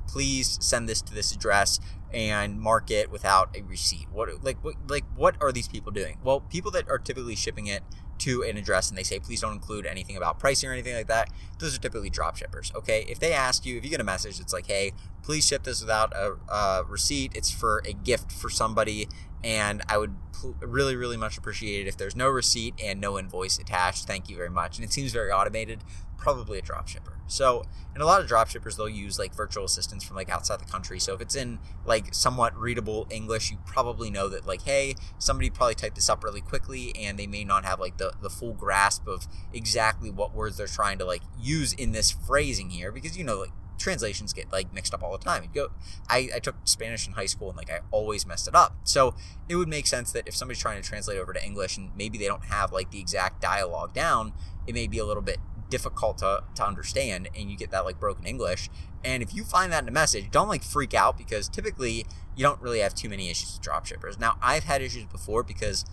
please 0.08 0.58
send 0.62 0.88
this 0.88 1.02
to 1.02 1.14
this 1.14 1.34
address 1.34 1.80
and 2.14 2.60
mark 2.60 2.90
it 2.90 3.12
without 3.12 3.56
a 3.56 3.62
receipt? 3.62 4.08
What 4.12 4.44
like 4.44 4.64
what 4.64 4.76
like 4.88 5.06
what 5.16 5.36
are 5.42 5.52
these 5.52 5.68
people 5.68 5.92
doing? 5.92 6.18
Well, 6.24 6.42
people 6.42 6.72
that 6.72 6.90
are 6.90 7.00
typically 7.00 7.36
shipping 7.36 7.68
it 7.68 7.84
to 8.20 8.42
an 8.44 8.58
address 8.58 8.90
and 8.90 8.98
they 8.98 9.04
say 9.04 9.20
please 9.20 9.42
don't 9.42 9.54
include 9.54 9.86
anything 9.86 10.18
about 10.18 10.40
pricing 10.40 10.70
or 10.70 10.74
anything 10.74 10.96
like 10.96 11.08
that 11.08 11.30
those 11.60 11.76
are 11.76 11.80
typically 11.80 12.10
drop 12.10 12.36
shippers 12.36 12.72
okay 12.76 13.06
if 13.08 13.20
they 13.20 13.34
ask 13.34 13.66
you 13.66 13.78
if 13.78 13.84
you 13.84 13.90
get 13.90 14.02
a 14.02 14.04
message 14.04 14.40
it's 14.40 14.54
like 14.54 14.68
hey 14.68 14.92
please 15.24 15.46
ship 15.46 15.64
this 15.64 15.82
without 15.82 16.12
a, 16.16 16.36
a 16.52 16.84
receipt 16.88 17.32
it's 17.36 17.52
for 17.52 17.82
a 17.86 17.94
gift 17.94 18.32
for 18.32 18.50
somebody 18.50 19.08
and 19.44 19.82
i 19.88 19.98
would 19.98 20.16
pl- 20.34 20.56
really 20.62 20.96
really 20.96 21.18
much 21.18 21.38
appreciate 21.38 21.82
it 21.82 21.88
if 21.88 21.98
there's 21.98 22.16
no 22.16 22.28
receipt 22.28 22.74
and 22.84 23.00
no 23.00 23.20
invoice 23.20 23.60
attached 23.60 24.06
thank 24.06 24.30
you 24.30 24.36
very 24.36 24.50
much 24.50 24.78
and 24.78 24.86
it 24.86 24.92
seems 24.92 25.12
very 25.12 25.32
automated 25.32 25.84
probably 26.18 26.58
a 26.58 26.62
drop 26.62 26.88
shipper 26.88 27.18
so, 27.28 27.66
in 27.94 28.02
a 28.02 28.06
lot 28.06 28.22
of 28.22 28.28
drop 28.28 28.48
shippers, 28.48 28.78
they'll 28.78 28.90
use 28.90 29.20
like 29.20 29.36
virtual 29.36 29.66
assistants 29.66 30.04
from 30.04 30.16
like 30.16 30.30
outside 30.30 30.60
the 30.60 30.66
country. 30.66 31.00
So, 31.00 31.14
if 31.14 31.22
it's 31.22 31.36
in 31.36 31.60
like 31.98 32.14
somewhat 32.14 32.56
readable 32.56 33.08
English, 33.10 33.52
you 33.52 33.58
probably 33.66 34.10
know 34.10 34.28
that 34.30 34.46
like, 34.46 34.62
hey, 34.64 34.96
somebody 35.18 35.50
probably 35.50 35.76
typed 35.76 35.96
this 35.96 36.10
up 36.10 36.24
really 36.24 36.42
quickly 36.42 36.96
and 36.96 37.18
they 37.18 37.28
may 37.28 37.44
not 37.44 37.66
have 37.66 37.80
like 37.80 37.98
the, 37.98 38.14
the 38.22 38.30
full 38.30 38.54
grasp 38.54 39.08
of 39.08 39.28
exactly 39.54 40.12
what 40.12 40.34
words 40.34 40.58
they're 40.58 40.68
trying 40.68 40.98
to 41.00 41.06
like 41.06 41.24
use 41.40 41.74
in 41.74 41.92
this 41.92 42.12
phrasing 42.12 42.70
here 42.70 42.92
because 42.92 43.18
you 43.18 43.24
know, 43.24 43.40
like 43.40 43.52
translations 43.80 44.34
get 44.34 44.52
like 44.52 44.72
mixed 44.74 44.94
up 44.94 45.02
all 45.02 45.12
the 45.18 45.24
time. 45.24 45.44
You 45.44 45.50
go, 45.54 45.72
I, 46.08 46.30
I 46.36 46.40
took 46.40 46.56
Spanish 46.66 47.08
in 47.08 47.14
high 47.14 47.26
school 47.26 47.50
and 47.50 47.58
like 47.58 47.72
I 47.72 47.80
always 47.92 48.26
messed 48.26 48.48
it 48.48 48.56
up. 48.56 48.76
So 48.84 49.16
it 49.50 49.56
would 49.56 49.68
make 49.68 49.88
sense 49.88 50.12
that 50.12 50.28
if 50.28 50.36
somebody's 50.36 50.62
trying 50.62 50.82
to 50.82 50.88
translate 50.88 51.18
over 51.18 51.34
to 51.34 51.44
English 51.44 51.78
and 51.78 51.92
maybe 51.96 52.18
they 52.18 52.28
don't 52.28 52.46
have 52.46 52.72
like 52.72 52.92
the 52.92 53.00
exact 53.00 53.42
dialogue 53.42 53.94
down, 53.94 54.34
it 54.68 54.76
may 54.76 54.88
be 54.88 55.00
a 55.00 55.06
little 55.06 55.24
bit 55.24 55.38
difficult 55.70 56.20
to, 56.20 56.44
to 56.56 56.66
understand 56.66 57.30
and 57.36 57.52
you 57.52 57.58
get 57.58 57.72
that 57.72 57.86
like 57.86 58.00
broken 58.00 58.26
English. 58.26 58.70
And 59.04 59.22
if 59.22 59.34
you 59.34 59.44
find 59.44 59.72
that 59.72 59.84
in 59.84 59.90
a 59.90 59.92
message, 59.92 60.32
don't 60.32 60.48
like 60.48 60.64
freak 60.64 60.94
out 60.94 61.18
because 61.18 61.48
typically 61.50 62.06
you 62.36 62.44
don't 62.44 62.62
really 62.62 62.80
have 62.80 62.94
too 62.94 63.10
many 63.10 63.30
issues 63.30 63.54
with 63.54 63.62
dropshippers. 63.62 64.20
Now, 64.20 64.38
I've 64.42 64.64
had 64.64 64.82
issues 64.82 65.06
before 65.06 65.44
because 65.44 65.86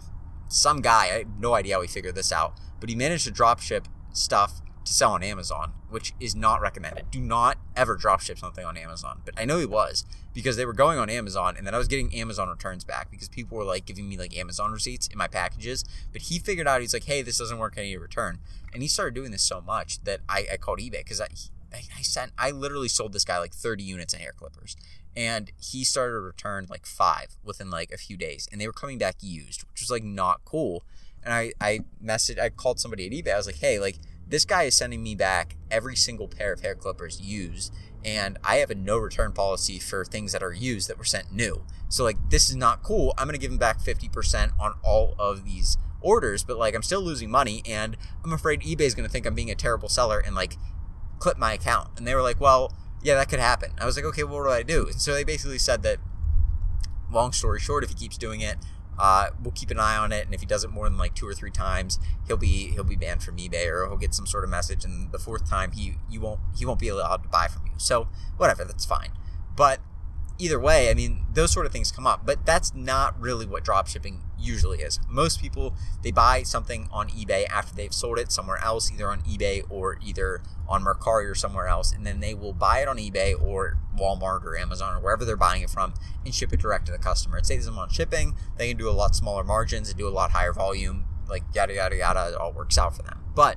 some 0.49 0.81
guy, 0.81 1.05
I 1.05 1.19
have 1.19 1.39
no 1.39 1.55
idea 1.55 1.75
how 1.75 1.83
he 1.83 1.89
figured 1.89 2.15
this 2.15 2.33
out, 2.33 2.59
but 2.81 2.89
he 2.89 2.95
managed 2.95 3.27
to 3.27 3.33
dropship 3.33 3.87
stuff 4.13 4.61
to 4.85 4.93
sell 4.93 5.13
on 5.13 5.23
Amazon, 5.23 5.73
which 5.89 6.13
is 6.21 6.35
not 6.35 6.61
recommended. 6.61 7.11
Do 7.11 7.21
not 7.21 7.59
ever 7.77 7.97
dropship 7.97 8.39
something 8.39 8.65
on 8.65 8.77
Amazon. 8.77 9.23
But 9.25 9.35
I 9.39 9.45
know 9.45 9.59
he 9.59 9.67
was 9.67 10.05
because 10.33 10.57
they 10.57 10.67
were 10.67 10.73
going 10.73 10.99
on 10.99 11.09
Amazon 11.09 11.57
and 11.57 11.67
then 11.67 11.75
I 11.75 11.79
was 11.79 11.89
getting 11.89 12.15
Amazon 12.15 12.49
returns 12.49 12.85
back 12.85 13.11
because 13.11 13.29
people 13.29 13.57
were 13.57 13.65
like 13.65 13.87
giving 13.87 14.09
me 14.09 14.19
like 14.19 14.37
Amazon 14.37 14.73
receipts 14.73 15.07
in 15.07 15.17
my 15.17 15.29
packages. 15.29 15.85
But 16.13 16.23
he 16.23 16.39
figured 16.39 16.67
out 16.67 16.81
he's 16.81 16.95
like, 16.95 17.05
hey, 17.05 17.23
this 17.23 17.39
doesn't 17.39 17.59
work. 17.59 17.75
I 17.77 17.83
need 17.83 17.95
a 17.95 18.01
return. 18.01 18.39
And 18.73 18.83
he 18.83 18.89
started 18.89 19.15
doing 19.15 19.31
this 19.31 19.43
so 19.43 19.61
much 19.61 20.03
that 20.05 20.21
I, 20.29 20.47
I 20.53 20.57
called 20.57 20.81
eBay 20.81 20.99
because 20.99 21.21
I, 21.21 21.29
I, 21.73 21.83
I 21.99 22.03
sent, 22.03 22.33
I 22.37 22.51
literally 22.51 22.89
sold 22.89 23.13
this 23.13 23.25
guy 23.25 23.39
like 23.39 23.55
30 23.55 23.83
units 23.83 24.13
of 24.13 24.21
hair 24.21 24.33
clippers. 24.37 24.77
And 25.17 25.53
he 25.57 25.85
started 25.85 26.15
to 26.15 26.21
return 26.21 26.67
like 26.69 26.87
five 26.87 27.37
within 27.45 27.71
like 27.71 27.93
a 27.93 27.97
few 27.97 28.17
days. 28.17 28.49
And 28.51 28.61
they 28.61 28.67
were 28.67 28.73
coming 28.73 28.99
back 28.99 29.17
used, 29.21 29.63
which 29.71 29.81
was 29.81 29.91
like 29.91 30.03
not 30.03 30.45
cool. 30.45 30.83
And 31.23 31.33
I, 31.33 31.53
I 31.61 31.81
messaged, 32.05 32.39
I 32.39 32.51
called 32.51 32.79
somebody 32.79 33.07
at 33.07 33.13
eBay. 33.13 33.33
I 33.33 33.37
was 33.37 33.47
like, 33.47 33.57
hey, 33.57 33.79
like, 33.79 33.97
this 34.27 34.45
guy 34.45 34.65
is 34.65 34.75
sending 34.75 35.03
me 35.03 35.15
back 35.15 35.57
every 35.71 35.97
single 35.97 36.29
pair 36.29 36.53
of 36.53 36.61
hair 36.61 36.75
clippers 36.75 37.21
used 37.21 37.75
and 38.05 38.39
I 38.45 38.57
have 38.57 38.71
a 38.71 38.75
no 38.75 38.99
return 38.99 39.33
policy 39.33 39.79
for 39.79 40.05
things 40.05 40.33
that 40.33 40.43
are 40.43 40.53
used 40.53 40.89
that 40.89 40.99
were 40.99 41.05
sent 41.05 41.33
new. 41.33 41.65
So 41.89 42.05
like 42.05 42.17
this 42.29 42.51
is 42.51 42.57
not 42.57 42.83
cool. 42.83 43.15
I'm 43.17 43.27
going 43.27 43.35
to 43.35 43.41
give 43.41 43.51
him 43.51 43.59
back 43.59 43.81
50% 43.81 44.53
on 44.61 44.75
all 44.83 45.15
of 45.19 45.45
these 45.45 45.79
orders, 46.01 46.45
but 46.45 46.59
like 46.59 46.75
I'm 46.75 46.83
still 46.83 47.01
losing 47.01 47.31
money 47.31 47.63
and 47.67 47.97
I'm 48.23 48.33
afraid 48.33 48.61
eBay's 48.61 48.95
going 48.95 49.07
to 49.07 49.13
think 49.13 49.27
I'm 49.27 49.35
being 49.35 49.51
a 49.51 49.55
terrible 49.55 49.89
seller 49.89 50.21
and 50.21 50.35
like 50.35 50.57
clip 51.19 51.39
my 51.39 51.55
account. 51.55 51.91
And 51.97 52.07
they 52.07 52.15
were 52.15 52.23
like, 52.23 52.41
"Well, 52.41 52.75
yeah, 53.03 53.15
that 53.15 53.29
could 53.29 53.39
happen." 53.39 53.73
I 53.79 53.87
was 53.87 53.97
like, 53.97 54.05
"Okay, 54.05 54.25
well, 54.25 54.39
what 54.39 54.45
do 54.45 54.51
I 54.51 54.63
do?" 54.63 54.87
And 54.87 55.01
so 55.01 55.15
they 55.15 55.25
basically 55.25 55.59
said 55.59 55.83
that 55.83 55.99
long 57.11 57.33
story 57.33 57.61
short, 57.61 57.85
if 57.85 57.91
he 57.91 57.97
keeps 57.97 58.19
doing 58.19 58.41
it, 58.43 58.59
uh, 58.99 59.29
we'll 59.43 59.53
keep 59.53 59.71
an 59.71 59.79
eye 59.79 59.97
on 59.97 60.13
it, 60.13 60.25
and 60.25 60.35
if 60.35 60.41
he 60.41 60.47
does 60.47 60.65
it 60.65 60.71
more 60.71 60.89
than 60.89 60.99
like 60.99 61.15
two 61.15 61.27
or 61.27 61.35
three 61.35 61.51
times, 61.51 61.99
he'll 62.27 62.37
be 62.37 62.71
he'll 62.73 62.85
be 62.85 62.97
banned 62.97 63.23
from 63.23 63.37
eBay, 63.37 63.67
or 63.67 63.87
he'll 63.87 63.97
get 63.97 64.15
some 64.15 64.27
sort 64.27 64.45
of 64.45 64.51
message, 64.51 64.85
and 64.85 65.13
the 65.13 65.19
fourth 65.19 65.49
time 65.49 65.73
he 65.73 65.95
you 66.11 66.21
won't 66.21 66.41
he 66.57 66.65
won't 66.65 66.81
be 66.81 66.89
allowed 66.89 67.23
to 67.23 67.29
buy 67.29 67.49
from 67.49 67.67
you. 67.67 67.73
So 67.77 68.09
whatever, 68.37 68.65
that's 68.65 68.85
fine. 68.85 69.11
But 69.57 69.81
either 70.39 70.59
way, 70.59 70.91
I 70.91 70.95
mean, 70.95 71.27
those 71.33 71.53
sort 71.53 71.67
of 71.67 71.73
things 71.73 71.93
come 71.93 72.07
up, 72.07 72.27
but 72.27 72.45
that's 72.45 72.75
not 72.75 73.19
really 73.21 73.47
what 73.47 73.65
dropshipping 73.65 74.21
usually 74.39 74.81
is. 74.81 75.01
Most 75.09 75.41
people 75.41 75.75
they 76.03 76.11
buy 76.11 76.43
something 76.43 76.89
on 76.93 77.09
eBay 77.09 77.47
after 77.49 77.75
they've 77.75 77.95
sold 77.95 78.19
it 78.19 78.31
somewhere 78.31 78.59
else, 78.63 78.93
either 78.93 79.09
on 79.09 79.23
eBay 79.23 79.63
or 79.71 79.99
either 80.05 80.43
on 80.69 80.85
Mercari 80.85 81.31
or 81.31 81.35
somewhere 81.35 81.69
else, 81.69 81.93
and 81.93 82.07
then 82.07 82.21
they 82.21 82.35
will 82.35 82.53
buy 82.53 82.81
it 82.81 82.89
on 82.89 82.99
eBay 82.99 83.41
or 83.41 83.79
Walmart 83.97 84.45
or 84.45 84.57
Amazon 84.57 84.97
or 84.97 85.01
wherever 85.01 85.25
they're 85.25 85.37
buying 85.37 85.63
it 85.63 85.71
from 85.71 85.95
and 86.25 86.35
ship 86.35 86.53
it 86.53 86.61
direct 86.61 86.87
to 86.87 86.93
the 86.93 86.99
customer. 86.99 87.39
It 87.39 87.47
saves 87.47 87.65
them 87.65 87.79
on 87.79 87.91
shipping. 87.91 88.37
They 88.59 88.69
can 88.69 88.77
do 88.77 88.89
a 88.89 88.93
lot 88.93 89.15
smaller 89.15 89.45
margins 89.45 89.89
and 89.89 89.99
do 89.99 90.09
a 90.09 90.11
lot 90.11 90.33
higher 90.33 90.53
volume. 90.53 91.07
Like 91.29 91.43
yada 91.55 91.75
yada 91.75 91.97
yada, 91.97 92.29
it 92.33 92.35
all 92.35 92.53
works 92.53 92.77
out 92.77 92.97
for 92.97 93.03
them. 93.03 93.21
But 93.35 93.57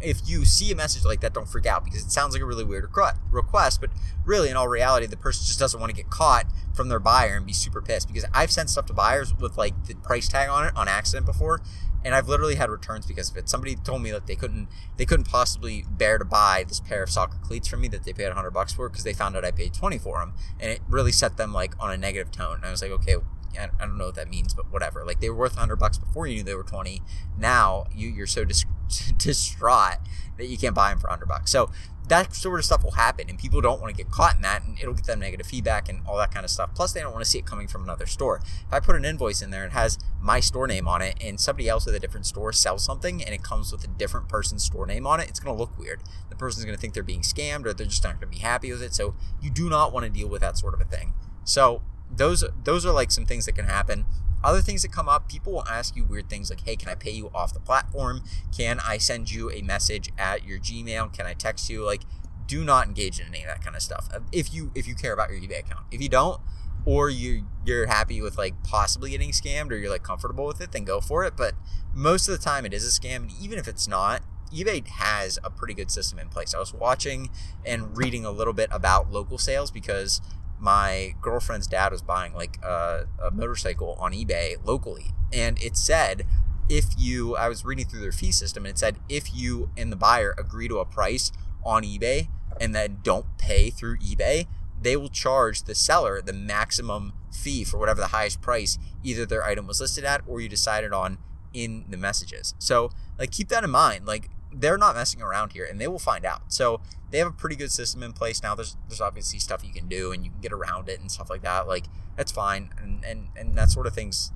if 0.00 0.20
you 0.26 0.44
see 0.44 0.70
a 0.70 0.76
message 0.76 1.04
like 1.04 1.20
that, 1.20 1.32
don't 1.32 1.48
freak 1.48 1.66
out 1.66 1.84
because 1.84 2.04
it 2.04 2.10
sounds 2.10 2.34
like 2.34 2.42
a 2.42 2.46
really 2.46 2.64
weird 2.64 2.88
request, 3.30 3.80
but 3.80 3.90
really, 4.24 4.50
in 4.50 4.56
all 4.56 4.68
reality, 4.68 5.06
the 5.06 5.16
person 5.16 5.44
just 5.46 5.58
doesn't 5.58 5.80
want 5.80 5.90
to 5.90 5.96
get 5.96 6.10
caught 6.10 6.46
from 6.74 6.88
their 6.88 6.98
buyer 6.98 7.36
and 7.36 7.46
be 7.46 7.52
super 7.52 7.80
pissed. 7.80 8.08
Because 8.08 8.24
I've 8.32 8.50
sent 8.50 8.70
stuff 8.70 8.86
to 8.86 8.92
buyers 8.92 9.34
with 9.34 9.56
like 9.56 9.86
the 9.86 9.94
price 9.94 10.28
tag 10.28 10.48
on 10.48 10.66
it 10.66 10.76
on 10.76 10.88
accident 10.88 11.26
before, 11.26 11.60
and 12.04 12.14
I've 12.14 12.28
literally 12.28 12.56
had 12.56 12.70
returns 12.70 13.06
because 13.06 13.30
of 13.30 13.36
it. 13.36 13.48
Somebody 13.48 13.76
told 13.76 14.02
me 14.02 14.10
that 14.10 14.26
they 14.26 14.36
couldn't 14.36 14.68
they 14.96 15.06
couldn't 15.06 15.26
possibly 15.26 15.84
bear 15.88 16.18
to 16.18 16.24
buy 16.24 16.64
this 16.68 16.80
pair 16.80 17.02
of 17.02 17.10
soccer 17.10 17.38
cleats 17.42 17.66
from 17.66 17.80
me 17.80 17.88
that 17.88 18.04
they 18.04 18.12
paid 18.12 18.26
100 18.26 18.50
bucks 18.50 18.74
for 18.74 18.88
because 18.88 19.04
they 19.04 19.14
found 19.14 19.36
out 19.36 19.44
I 19.44 19.50
paid 19.50 19.72
20 19.72 19.98
for 19.98 20.18
them, 20.18 20.34
and 20.60 20.70
it 20.70 20.80
really 20.88 21.12
set 21.12 21.36
them 21.36 21.52
like 21.52 21.74
on 21.80 21.90
a 21.90 21.96
negative 21.96 22.30
tone. 22.30 22.56
And 22.56 22.66
I 22.66 22.70
was 22.70 22.82
like, 22.82 22.90
okay, 22.90 23.16
I 23.58 23.68
don't 23.78 23.98
know 23.98 24.06
what 24.06 24.14
that 24.16 24.28
means, 24.28 24.54
but 24.54 24.70
whatever. 24.72 25.04
Like 25.04 25.20
they 25.20 25.30
were 25.30 25.36
worth 25.36 25.56
100 25.56 25.76
bucks 25.76 25.98
before 25.98 26.26
you 26.26 26.36
knew 26.36 26.42
they 26.42 26.54
were 26.54 26.62
20. 26.62 27.02
Now 27.38 27.84
you 27.94 28.08
you're 28.08 28.26
so 28.26 28.44
dis- 28.44 28.64
distraught 29.16 29.98
that 30.36 30.46
you 30.46 30.58
can't 30.58 30.74
buy 30.74 30.90
them 30.90 30.98
for 30.98 31.08
100 31.08 31.26
bucks. 31.26 31.50
So 31.50 31.70
that 32.08 32.34
sort 32.34 32.58
of 32.58 32.64
stuff 32.64 32.84
will 32.84 32.92
happen, 32.92 33.30
and 33.30 33.38
people 33.38 33.60
don't 33.60 33.80
want 33.80 33.94
to 33.94 33.96
get 33.96 34.10
caught 34.12 34.36
in 34.36 34.42
that, 34.42 34.62
and 34.62 34.78
it'll 34.78 34.94
get 34.94 35.06
them 35.06 35.20
negative 35.20 35.46
feedback 35.46 35.88
and 35.88 36.02
all 36.06 36.18
that 36.18 36.30
kind 36.30 36.44
of 36.44 36.50
stuff. 36.50 36.74
Plus, 36.74 36.92
they 36.92 37.00
don't 37.00 37.12
want 37.12 37.24
to 37.24 37.30
see 37.30 37.38
it 37.38 37.46
coming 37.46 37.66
from 37.66 37.82
another 37.82 38.06
store. 38.06 38.42
If 38.44 38.72
I 38.72 38.80
put 38.80 38.94
an 38.94 39.04
invoice 39.04 39.40
in 39.40 39.50
there 39.50 39.64
and 39.64 39.72
it 39.72 39.74
has 39.74 39.98
my 40.20 40.40
store 40.40 40.66
name 40.66 40.86
on 40.86 41.00
it, 41.00 41.16
and 41.20 41.40
somebody 41.40 41.68
else 41.68 41.86
at 41.86 41.94
a 41.94 41.98
different 41.98 42.26
store 42.26 42.52
sells 42.52 42.84
something, 42.84 43.24
and 43.24 43.34
it 43.34 43.42
comes 43.42 43.72
with 43.72 43.84
a 43.84 43.88
different 43.88 44.28
person's 44.28 44.64
store 44.64 44.86
name 44.86 45.06
on 45.06 45.18
it, 45.20 45.28
it's 45.28 45.40
going 45.40 45.54
to 45.54 45.58
look 45.58 45.78
weird. 45.78 46.02
The 46.28 46.36
person's 46.36 46.64
going 46.66 46.76
to 46.76 46.80
think 46.80 46.92
they're 46.92 47.02
being 47.02 47.22
scammed, 47.22 47.64
or 47.64 47.72
they're 47.72 47.86
just 47.86 48.04
not 48.04 48.20
going 48.20 48.30
to 48.30 48.36
be 48.38 48.42
happy 48.42 48.70
with 48.70 48.82
it. 48.82 48.94
So 48.94 49.14
you 49.40 49.50
do 49.50 49.70
not 49.70 49.92
want 49.92 50.04
to 50.04 50.10
deal 50.10 50.28
with 50.28 50.42
that 50.42 50.58
sort 50.58 50.74
of 50.74 50.80
a 50.82 50.84
thing. 50.84 51.14
So 51.44 51.82
those 52.10 52.44
those 52.64 52.86
are 52.86 52.92
like 52.92 53.10
some 53.10 53.26
things 53.26 53.46
that 53.46 53.52
can 53.52 53.66
happen. 53.66 54.06
Other 54.42 54.60
things 54.60 54.82
that 54.82 54.92
come 54.92 55.08
up, 55.08 55.28
people 55.28 55.54
will 55.54 55.68
ask 55.68 55.96
you 55.96 56.04
weird 56.04 56.28
things 56.28 56.50
like, 56.50 56.60
"Hey, 56.60 56.76
can 56.76 56.88
I 56.88 56.94
pay 56.94 57.10
you 57.10 57.30
off 57.34 57.54
the 57.54 57.60
platform? 57.60 58.22
Can 58.56 58.78
I 58.80 58.98
send 58.98 59.30
you 59.32 59.50
a 59.50 59.62
message 59.62 60.10
at 60.18 60.44
your 60.44 60.58
Gmail? 60.58 61.12
Can 61.12 61.26
I 61.26 61.32
text 61.32 61.70
you?" 61.70 61.84
Like, 61.84 62.02
do 62.46 62.62
not 62.64 62.86
engage 62.86 63.18
in 63.20 63.28
any 63.28 63.42
of 63.42 63.48
that 63.48 63.62
kind 63.62 63.74
of 63.74 63.82
stuff. 63.82 64.08
Uh, 64.12 64.20
if 64.32 64.52
you 64.52 64.70
if 64.74 64.86
you 64.86 64.94
care 64.94 65.12
about 65.12 65.30
your 65.30 65.40
eBay 65.40 65.60
account, 65.60 65.86
if 65.90 66.00
you 66.00 66.08
don't, 66.08 66.40
or 66.84 67.08
you 67.08 67.46
you're 67.64 67.86
happy 67.86 68.20
with 68.20 68.36
like 68.36 68.62
possibly 68.62 69.10
getting 69.10 69.30
scammed, 69.30 69.70
or 69.70 69.76
you're 69.76 69.90
like 69.90 70.02
comfortable 70.02 70.46
with 70.46 70.60
it, 70.60 70.72
then 70.72 70.84
go 70.84 71.00
for 71.00 71.24
it. 71.24 71.36
But 71.36 71.54
most 71.94 72.28
of 72.28 72.36
the 72.36 72.42
time, 72.42 72.66
it 72.66 72.74
is 72.74 72.86
a 72.86 73.00
scam, 73.00 73.16
and 73.16 73.32
even 73.40 73.58
if 73.58 73.66
it's 73.66 73.88
not, 73.88 74.22
eBay 74.52 74.86
has 74.86 75.38
a 75.42 75.50
pretty 75.50 75.74
good 75.74 75.90
system 75.90 76.18
in 76.18 76.28
place. 76.28 76.54
I 76.54 76.58
was 76.58 76.72
watching 76.74 77.30
and 77.64 77.96
reading 77.96 78.24
a 78.24 78.30
little 78.30 78.52
bit 78.52 78.68
about 78.70 79.10
local 79.10 79.38
sales 79.38 79.70
because 79.70 80.20
my 80.64 81.14
girlfriend's 81.20 81.66
dad 81.66 81.92
was 81.92 82.00
buying 82.00 82.32
like 82.32 82.58
a, 82.64 83.06
a 83.22 83.30
motorcycle 83.30 83.98
on 84.00 84.12
eBay 84.12 84.56
locally, 84.64 85.10
and 85.30 85.62
it 85.62 85.76
said 85.76 86.24
if 86.70 86.86
you, 86.96 87.36
I 87.36 87.50
was 87.50 87.66
reading 87.66 87.84
through 87.84 88.00
their 88.00 88.12
fee 88.12 88.32
system, 88.32 88.64
and 88.64 88.70
it 88.70 88.78
said 88.78 88.96
if 89.06 89.34
you 89.34 89.70
and 89.76 89.92
the 89.92 89.96
buyer 89.96 90.34
agree 90.38 90.66
to 90.68 90.78
a 90.78 90.86
price 90.86 91.30
on 91.64 91.82
eBay 91.82 92.28
and 92.58 92.74
then 92.74 93.00
don't 93.02 93.36
pay 93.36 93.68
through 93.68 93.98
eBay, 93.98 94.46
they 94.80 94.96
will 94.96 95.10
charge 95.10 95.64
the 95.64 95.74
seller 95.74 96.22
the 96.22 96.32
maximum 96.32 97.12
fee 97.30 97.62
for 97.62 97.78
whatever 97.78 98.00
the 98.00 98.08
highest 98.08 98.40
price 98.40 98.78
either 99.02 99.26
their 99.26 99.44
item 99.44 99.66
was 99.66 99.82
listed 99.82 100.04
at 100.04 100.22
or 100.26 100.40
you 100.40 100.48
decided 100.48 100.94
on 100.94 101.18
in 101.52 101.84
the 101.90 101.98
messages. 101.98 102.54
So, 102.58 102.90
like, 103.18 103.30
keep 103.30 103.48
that 103.48 103.64
in 103.64 103.70
mind. 103.70 104.06
Like, 104.06 104.30
they're 104.54 104.78
not 104.78 104.94
messing 104.94 105.20
around 105.20 105.52
here 105.52 105.64
and 105.64 105.80
they 105.80 105.88
will 105.88 105.98
find 105.98 106.24
out. 106.24 106.52
So 106.52 106.80
they 107.10 107.18
have 107.18 107.28
a 107.28 107.32
pretty 107.32 107.56
good 107.56 107.72
system 107.72 108.02
in 108.02 108.12
place 108.12 108.42
now. 108.42 108.54
There's 108.54 108.76
there's 108.88 109.00
obviously 109.00 109.38
stuff 109.38 109.64
you 109.64 109.72
can 109.72 109.88
do 109.88 110.12
and 110.12 110.24
you 110.24 110.30
can 110.30 110.40
get 110.40 110.52
around 110.52 110.88
it 110.88 111.00
and 111.00 111.10
stuff 111.10 111.30
like 111.30 111.42
that. 111.42 111.66
Like 111.66 111.86
that's 112.16 112.32
fine 112.32 112.70
and 112.80 113.04
and, 113.04 113.28
and 113.36 113.56
that 113.56 113.70
sort 113.70 113.86
of 113.86 113.94
things 113.94 114.32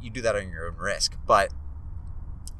you 0.00 0.10
do 0.10 0.20
that 0.22 0.36
on 0.36 0.48
your 0.50 0.66
own 0.66 0.76
risk. 0.76 1.16
But 1.26 1.52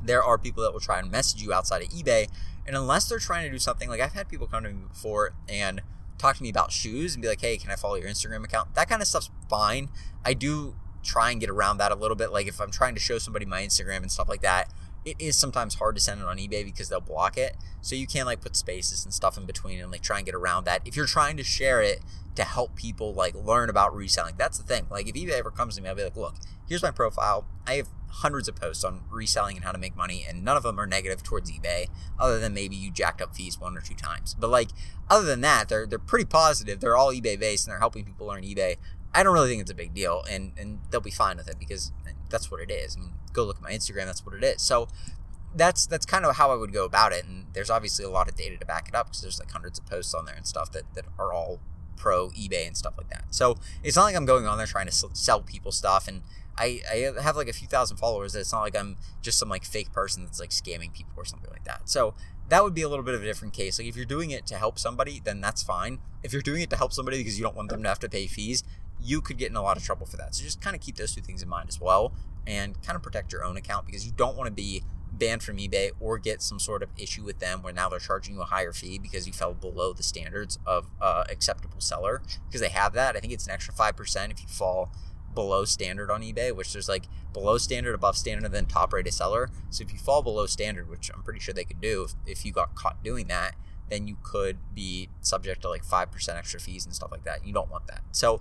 there 0.02 0.22
are 0.22 0.38
people 0.38 0.62
that 0.64 0.72
will 0.72 0.80
try 0.80 0.98
and 0.98 1.10
message 1.10 1.40
you 1.40 1.52
outside 1.52 1.82
of 1.82 1.88
eBay 1.88 2.28
and 2.66 2.76
unless 2.76 3.08
they're 3.08 3.18
trying 3.18 3.44
to 3.46 3.50
do 3.50 3.58
something 3.58 3.88
like 3.88 4.00
I've 4.00 4.12
had 4.12 4.28
people 4.28 4.46
come 4.46 4.64
to 4.64 4.70
me 4.70 4.84
before 4.88 5.34
and 5.48 5.80
talk 6.18 6.36
to 6.36 6.42
me 6.42 6.48
about 6.48 6.70
shoes 6.70 7.14
and 7.14 7.22
be 7.22 7.28
like, 7.28 7.40
"Hey, 7.40 7.56
can 7.56 7.70
I 7.70 7.76
follow 7.76 7.96
your 7.96 8.08
Instagram 8.08 8.44
account?" 8.44 8.74
That 8.74 8.88
kind 8.88 9.02
of 9.02 9.08
stuff's 9.08 9.30
fine. 9.48 9.88
I 10.24 10.34
do 10.34 10.76
try 11.02 11.32
and 11.32 11.40
get 11.40 11.50
around 11.50 11.78
that 11.78 11.90
a 11.90 11.96
little 11.96 12.16
bit 12.16 12.32
like 12.32 12.46
if 12.46 12.60
I'm 12.60 12.70
trying 12.70 12.94
to 12.94 13.00
show 13.00 13.18
somebody 13.18 13.44
my 13.44 13.62
Instagram 13.62 13.98
and 13.98 14.12
stuff 14.12 14.28
like 14.28 14.42
that 14.42 14.72
it 15.04 15.16
is 15.18 15.36
sometimes 15.36 15.74
hard 15.74 15.94
to 15.96 16.00
send 16.00 16.20
it 16.20 16.26
on 16.26 16.38
eBay 16.38 16.64
because 16.64 16.88
they'll 16.88 17.00
block 17.00 17.36
it. 17.36 17.56
So 17.80 17.96
you 17.96 18.06
can 18.06 18.26
like 18.26 18.40
put 18.40 18.56
spaces 18.56 19.04
and 19.04 19.12
stuff 19.12 19.36
in 19.36 19.46
between 19.46 19.80
and 19.80 19.90
like 19.90 20.02
try 20.02 20.18
and 20.18 20.26
get 20.26 20.34
around 20.34 20.64
that. 20.64 20.82
If 20.84 20.96
you're 20.96 21.06
trying 21.06 21.36
to 21.38 21.44
share 21.44 21.82
it 21.82 22.00
to 22.36 22.44
help 22.44 22.76
people 22.76 23.12
like 23.12 23.34
learn 23.34 23.68
about 23.68 23.94
reselling, 23.94 24.34
that's 24.38 24.58
the 24.58 24.64
thing. 24.64 24.86
Like 24.90 25.08
if 25.08 25.14
eBay 25.14 25.38
ever 25.38 25.50
comes 25.50 25.76
to 25.76 25.82
me, 25.82 25.88
I'll 25.88 25.94
be 25.94 26.04
like, 26.04 26.16
look, 26.16 26.36
here's 26.68 26.82
my 26.82 26.90
profile. 26.90 27.46
I 27.66 27.74
have 27.74 27.88
hundreds 28.08 28.46
of 28.46 28.54
posts 28.54 28.84
on 28.84 29.02
reselling 29.10 29.56
and 29.56 29.64
how 29.64 29.72
to 29.72 29.78
make 29.78 29.96
money, 29.96 30.24
and 30.28 30.44
none 30.44 30.56
of 30.56 30.62
them 30.62 30.78
are 30.78 30.86
negative 30.86 31.22
towards 31.22 31.50
eBay, 31.50 31.86
other 32.18 32.38
than 32.38 32.54
maybe 32.54 32.76
you 32.76 32.90
jacked 32.90 33.22
up 33.22 33.34
fees 33.34 33.58
one 33.58 33.76
or 33.76 33.80
two 33.80 33.94
times. 33.94 34.34
But 34.38 34.50
like 34.50 34.68
other 35.10 35.26
than 35.26 35.40
that, 35.40 35.68
they're 35.68 35.86
they're 35.86 35.98
pretty 35.98 36.26
positive. 36.26 36.80
They're 36.80 36.96
all 36.96 37.12
eBay 37.12 37.38
based 37.38 37.66
and 37.66 37.72
they're 37.72 37.80
helping 37.80 38.04
people 38.04 38.26
learn 38.26 38.44
eBay. 38.44 38.76
I 39.14 39.22
don't 39.22 39.34
really 39.34 39.50
think 39.50 39.60
it's 39.60 39.70
a 39.70 39.74
big 39.74 39.94
deal, 39.94 40.24
and 40.30 40.52
and 40.56 40.80
they'll 40.90 41.00
be 41.00 41.10
fine 41.10 41.36
with 41.36 41.48
it 41.48 41.58
because 41.58 41.92
that's 42.32 42.50
what 42.50 42.60
it 42.60 42.70
is. 42.70 42.96
I 42.96 43.00
mean, 43.00 43.12
go 43.32 43.44
look 43.44 43.58
at 43.58 43.62
my 43.62 43.70
Instagram. 43.70 44.06
That's 44.06 44.26
what 44.26 44.34
it 44.34 44.42
is. 44.42 44.60
So 44.60 44.88
that's 45.54 45.86
that's 45.86 46.06
kind 46.06 46.24
of 46.24 46.36
how 46.36 46.50
I 46.50 46.56
would 46.56 46.72
go 46.72 46.84
about 46.84 47.12
it. 47.12 47.24
And 47.24 47.46
there's 47.52 47.70
obviously 47.70 48.04
a 48.04 48.10
lot 48.10 48.28
of 48.28 48.34
data 48.36 48.56
to 48.56 48.66
back 48.66 48.88
it 48.88 48.94
up 48.94 49.06
because 49.06 49.20
there's 49.20 49.38
like 49.38 49.50
hundreds 49.50 49.78
of 49.78 49.86
posts 49.86 50.14
on 50.14 50.24
there 50.24 50.34
and 50.34 50.46
stuff 50.46 50.72
that, 50.72 50.82
that 50.94 51.04
are 51.18 51.32
all 51.32 51.60
pro 51.96 52.30
eBay 52.30 52.66
and 52.66 52.76
stuff 52.76 52.94
like 52.96 53.08
that. 53.10 53.24
So 53.30 53.56
it's 53.84 53.96
not 53.96 54.04
like 54.04 54.16
I'm 54.16 54.26
going 54.26 54.46
on 54.46 54.58
there 54.58 54.66
trying 54.66 54.86
to 54.86 54.92
sell 54.92 55.40
people 55.42 55.70
stuff. 55.70 56.08
And 56.08 56.22
I, 56.58 56.80
I 56.90 57.22
have 57.22 57.36
like 57.36 57.48
a 57.48 57.52
few 57.52 57.68
thousand 57.68 57.98
followers. 57.98 58.34
It's 58.34 58.52
not 58.52 58.62
like 58.62 58.76
I'm 58.76 58.96
just 59.20 59.38
some 59.38 59.48
like 59.48 59.64
fake 59.64 59.92
person 59.92 60.24
that's 60.24 60.40
like 60.40 60.50
scamming 60.50 60.92
people 60.92 61.12
or 61.16 61.24
something 61.24 61.50
like 61.50 61.64
that. 61.64 61.88
So 61.88 62.14
that 62.48 62.62
would 62.62 62.74
be 62.74 62.82
a 62.82 62.88
little 62.88 63.04
bit 63.04 63.14
of 63.14 63.22
a 63.22 63.24
different 63.24 63.54
case. 63.54 63.78
Like 63.78 63.88
if 63.88 63.96
you're 63.96 64.04
doing 64.04 64.30
it 64.30 64.46
to 64.46 64.56
help 64.56 64.78
somebody, 64.78 65.20
then 65.22 65.40
that's 65.40 65.62
fine. 65.62 65.98
If 66.22 66.32
you're 66.32 66.42
doing 66.42 66.62
it 66.62 66.70
to 66.70 66.76
help 66.76 66.92
somebody 66.92 67.18
because 67.18 67.38
you 67.38 67.44
don't 67.44 67.56
want 67.56 67.70
them 67.70 67.82
to 67.82 67.88
have 67.88 67.98
to 68.00 68.08
pay 68.08 68.26
fees, 68.26 68.64
you 69.02 69.20
could 69.20 69.38
get 69.38 69.50
in 69.50 69.56
a 69.56 69.62
lot 69.62 69.76
of 69.76 69.82
trouble 69.82 70.06
for 70.06 70.16
that. 70.16 70.34
So 70.34 70.44
just 70.44 70.60
kind 70.60 70.76
of 70.76 70.82
keep 70.82 70.96
those 70.96 71.14
two 71.14 71.20
things 71.20 71.42
in 71.42 71.48
mind 71.48 71.68
as 71.68 71.80
well 71.80 72.12
and 72.46 72.80
kind 72.82 72.96
of 72.96 73.02
protect 73.02 73.32
your 73.32 73.44
own 73.44 73.56
account 73.56 73.86
because 73.86 74.06
you 74.06 74.12
don't 74.12 74.36
want 74.36 74.46
to 74.48 74.52
be 74.52 74.82
banned 75.12 75.42
from 75.42 75.58
eBay 75.58 75.90
or 76.00 76.18
get 76.18 76.40
some 76.42 76.58
sort 76.58 76.82
of 76.82 76.88
issue 76.96 77.22
with 77.22 77.38
them 77.38 77.62
where 77.62 77.72
now 77.72 77.88
they're 77.88 77.98
charging 77.98 78.34
you 78.34 78.40
a 78.42 78.46
higher 78.46 78.72
fee 78.72 78.98
because 78.98 79.26
you 79.26 79.32
fell 79.32 79.52
below 79.54 79.92
the 79.92 80.02
standards 80.02 80.58
of 80.66 80.90
uh, 81.00 81.24
acceptable 81.30 81.80
seller 81.80 82.22
because 82.48 82.60
they 82.60 82.68
have 82.68 82.92
that. 82.94 83.16
I 83.16 83.20
think 83.20 83.32
it's 83.32 83.46
an 83.46 83.52
extra 83.52 83.74
5% 83.74 84.30
if 84.30 84.40
you 84.40 84.48
fall 84.48 84.90
below 85.34 85.64
standard 85.64 86.10
on 86.10 86.22
eBay, 86.22 86.54
which 86.54 86.72
there's 86.72 86.88
like 86.88 87.04
below 87.32 87.58
standard, 87.58 87.94
above 87.94 88.16
standard, 88.16 88.44
and 88.44 88.54
then 88.54 88.66
top 88.66 88.92
rated 88.92 89.14
seller. 89.14 89.50
So 89.70 89.82
if 89.82 89.92
you 89.92 89.98
fall 89.98 90.22
below 90.22 90.46
standard, 90.46 90.88
which 90.88 91.10
I'm 91.14 91.22
pretty 91.22 91.40
sure 91.40 91.54
they 91.54 91.64
could 91.64 91.80
do 91.80 92.04
if, 92.04 92.14
if 92.26 92.46
you 92.46 92.52
got 92.52 92.74
caught 92.74 93.02
doing 93.02 93.28
that, 93.28 93.54
then 93.88 94.08
you 94.08 94.16
could 94.22 94.58
be 94.74 95.10
subject 95.20 95.62
to 95.62 95.68
like 95.68 95.84
5% 95.84 96.36
extra 96.36 96.58
fees 96.58 96.86
and 96.86 96.94
stuff 96.94 97.10
like 97.10 97.24
that. 97.24 97.46
You 97.46 97.52
don't 97.52 97.70
want 97.70 97.86
that. 97.88 98.00
So 98.12 98.40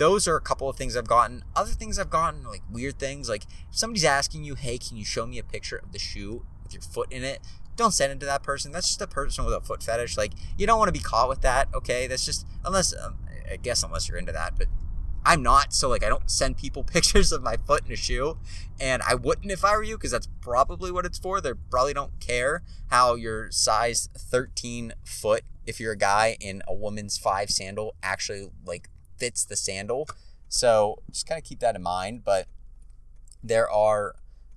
those 0.00 0.26
are 0.26 0.34
a 0.34 0.40
couple 0.40 0.66
of 0.66 0.76
things 0.76 0.96
I've 0.96 1.06
gotten. 1.06 1.44
Other 1.54 1.72
things 1.72 1.98
I've 1.98 2.08
gotten, 2.08 2.42
like 2.44 2.62
weird 2.72 2.98
things, 2.98 3.28
like 3.28 3.44
if 3.70 3.76
somebody's 3.76 4.06
asking 4.06 4.44
you, 4.44 4.54
hey, 4.54 4.78
can 4.78 4.96
you 4.96 5.04
show 5.04 5.26
me 5.26 5.38
a 5.38 5.42
picture 5.42 5.76
of 5.76 5.92
the 5.92 5.98
shoe 5.98 6.46
with 6.62 6.72
your 6.72 6.80
foot 6.80 7.12
in 7.12 7.22
it? 7.22 7.40
Don't 7.76 7.92
send 7.92 8.10
it 8.10 8.18
to 8.20 8.26
that 8.26 8.42
person. 8.42 8.72
That's 8.72 8.86
just 8.86 9.02
a 9.02 9.06
person 9.06 9.44
with 9.44 9.52
a 9.52 9.60
foot 9.60 9.82
fetish. 9.82 10.16
Like, 10.16 10.32
you 10.56 10.66
don't 10.66 10.78
want 10.78 10.88
to 10.88 10.92
be 10.92 11.00
caught 11.00 11.28
with 11.28 11.42
that, 11.42 11.68
okay? 11.74 12.06
That's 12.06 12.24
just, 12.24 12.46
unless, 12.64 12.94
um, 12.96 13.18
I 13.50 13.56
guess, 13.56 13.82
unless 13.82 14.08
you're 14.08 14.16
into 14.16 14.32
that, 14.32 14.54
but 14.56 14.68
I'm 15.22 15.42
not. 15.42 15.74
So, 15.74 15.90
like, 15.90 16.02
I 16.02 16.08
don't 16.08 16.30
send 16.30 16.56
people 16.56 16.82
pictures 16.84 17.30
of 17.30 17.42
my 17.42 17.58
foot 17.58 17.84
in 17.84 17.92
a 17.92 17.96
shoe. 17.96 18.38
And 18.80 19.02
I 19.06 19.14
wouldn't 19.14 19.52
if 19.52 19.66
I 19.66 19.76
were 19.76 19.82
you, 19.82 19.98
because 19.98 20.12
that's 20.12 20.28
probably 20.40 20.90
what 20.90 21.04
it's 21.04 21.18
for. 21.18 21.42
They 21.42 21.52
probably 21.70 21.92
don't 21.92 22.18
care 22.20 22.62
how 22.88 23.16
your 23.16 23.50
size 23.50 24.08
13 24.16 24.94
foot, 25.04 25.44
if 25.66 25.78
you're 25.78 25.92
a 25.92 25.98
guy 25.98 26.38
in 26.40 26.62
a 26.66 26.72
woman's 26.74 27.18
five 27.18 27.50
sandal, 27.50 27.96
actually, 28.02 28.48
like, 28.64 28.88
fits 29.20 29.44
the 29.44 29.56
sandal. 29.56 30.08
So 30.48 30.98
just 31.10 31.28
kind 31.28 31.38
of 31.38 31.44
keep 31.44 31.60
that 31.60 31.76
in 31.76 31.82
mind. 31.82 32.24
But 32.24 32.46
there 33.44 33.70
are 33.70 34.16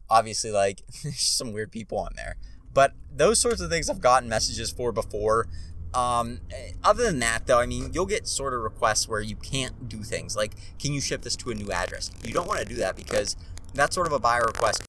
obviously 0.09 0.51
like 0.51 0.81
some 1.13 1.53
weird 1.53 1.71
people 1.71 1.99
on 1.99 2.13
there. 2.15 2.37
But 2.73 2.93
those 3.15 3.39
sorts 3.39 3.61
of 3.61 3.69
things 3.69 3.89
I've 3.89 4.01
gotten 4.01 4.27
messages 4.27 4.71
for 4.71 4.91
before. 4.91 5.47
Um, 5.93 6.39
other 6.83 7.03
than 7.03 7.19
that, 7.19 7.45
though, 7.45 7.59
I 7.59 7.67
mean, 7.67 7.91
you'll 7.93 8.07
get 8.07 8.27
sort 8.27 8.55
of 8.55 8.61
requests 8.61 9.07
where 9.07 9.21
you 9.21 9.35
can't 9.35 9.87
do 9.87 10.01
things 10.01 10.35
like, 10.35 10.53
can 10.79 10.91
you 10.91 10.99
ship 10.99 11.21
this 11.21 11.35
to 11.35 11.51
a 11.51 11.53
new 11.53 11.71
address? 11.71 12.09
You 12.23 12.33
don't 12.33 12.47
want 12.47 12.61
to 12.61 12.65
do 12.65 12.75
that 12.75 12.95
because 12.95 13.35
that's 13.75 13.93
sort 13.93 14.07
of 14.07 14.13
a 14.13 14.17
buyer 14.17 14.45
request 14.47 14.81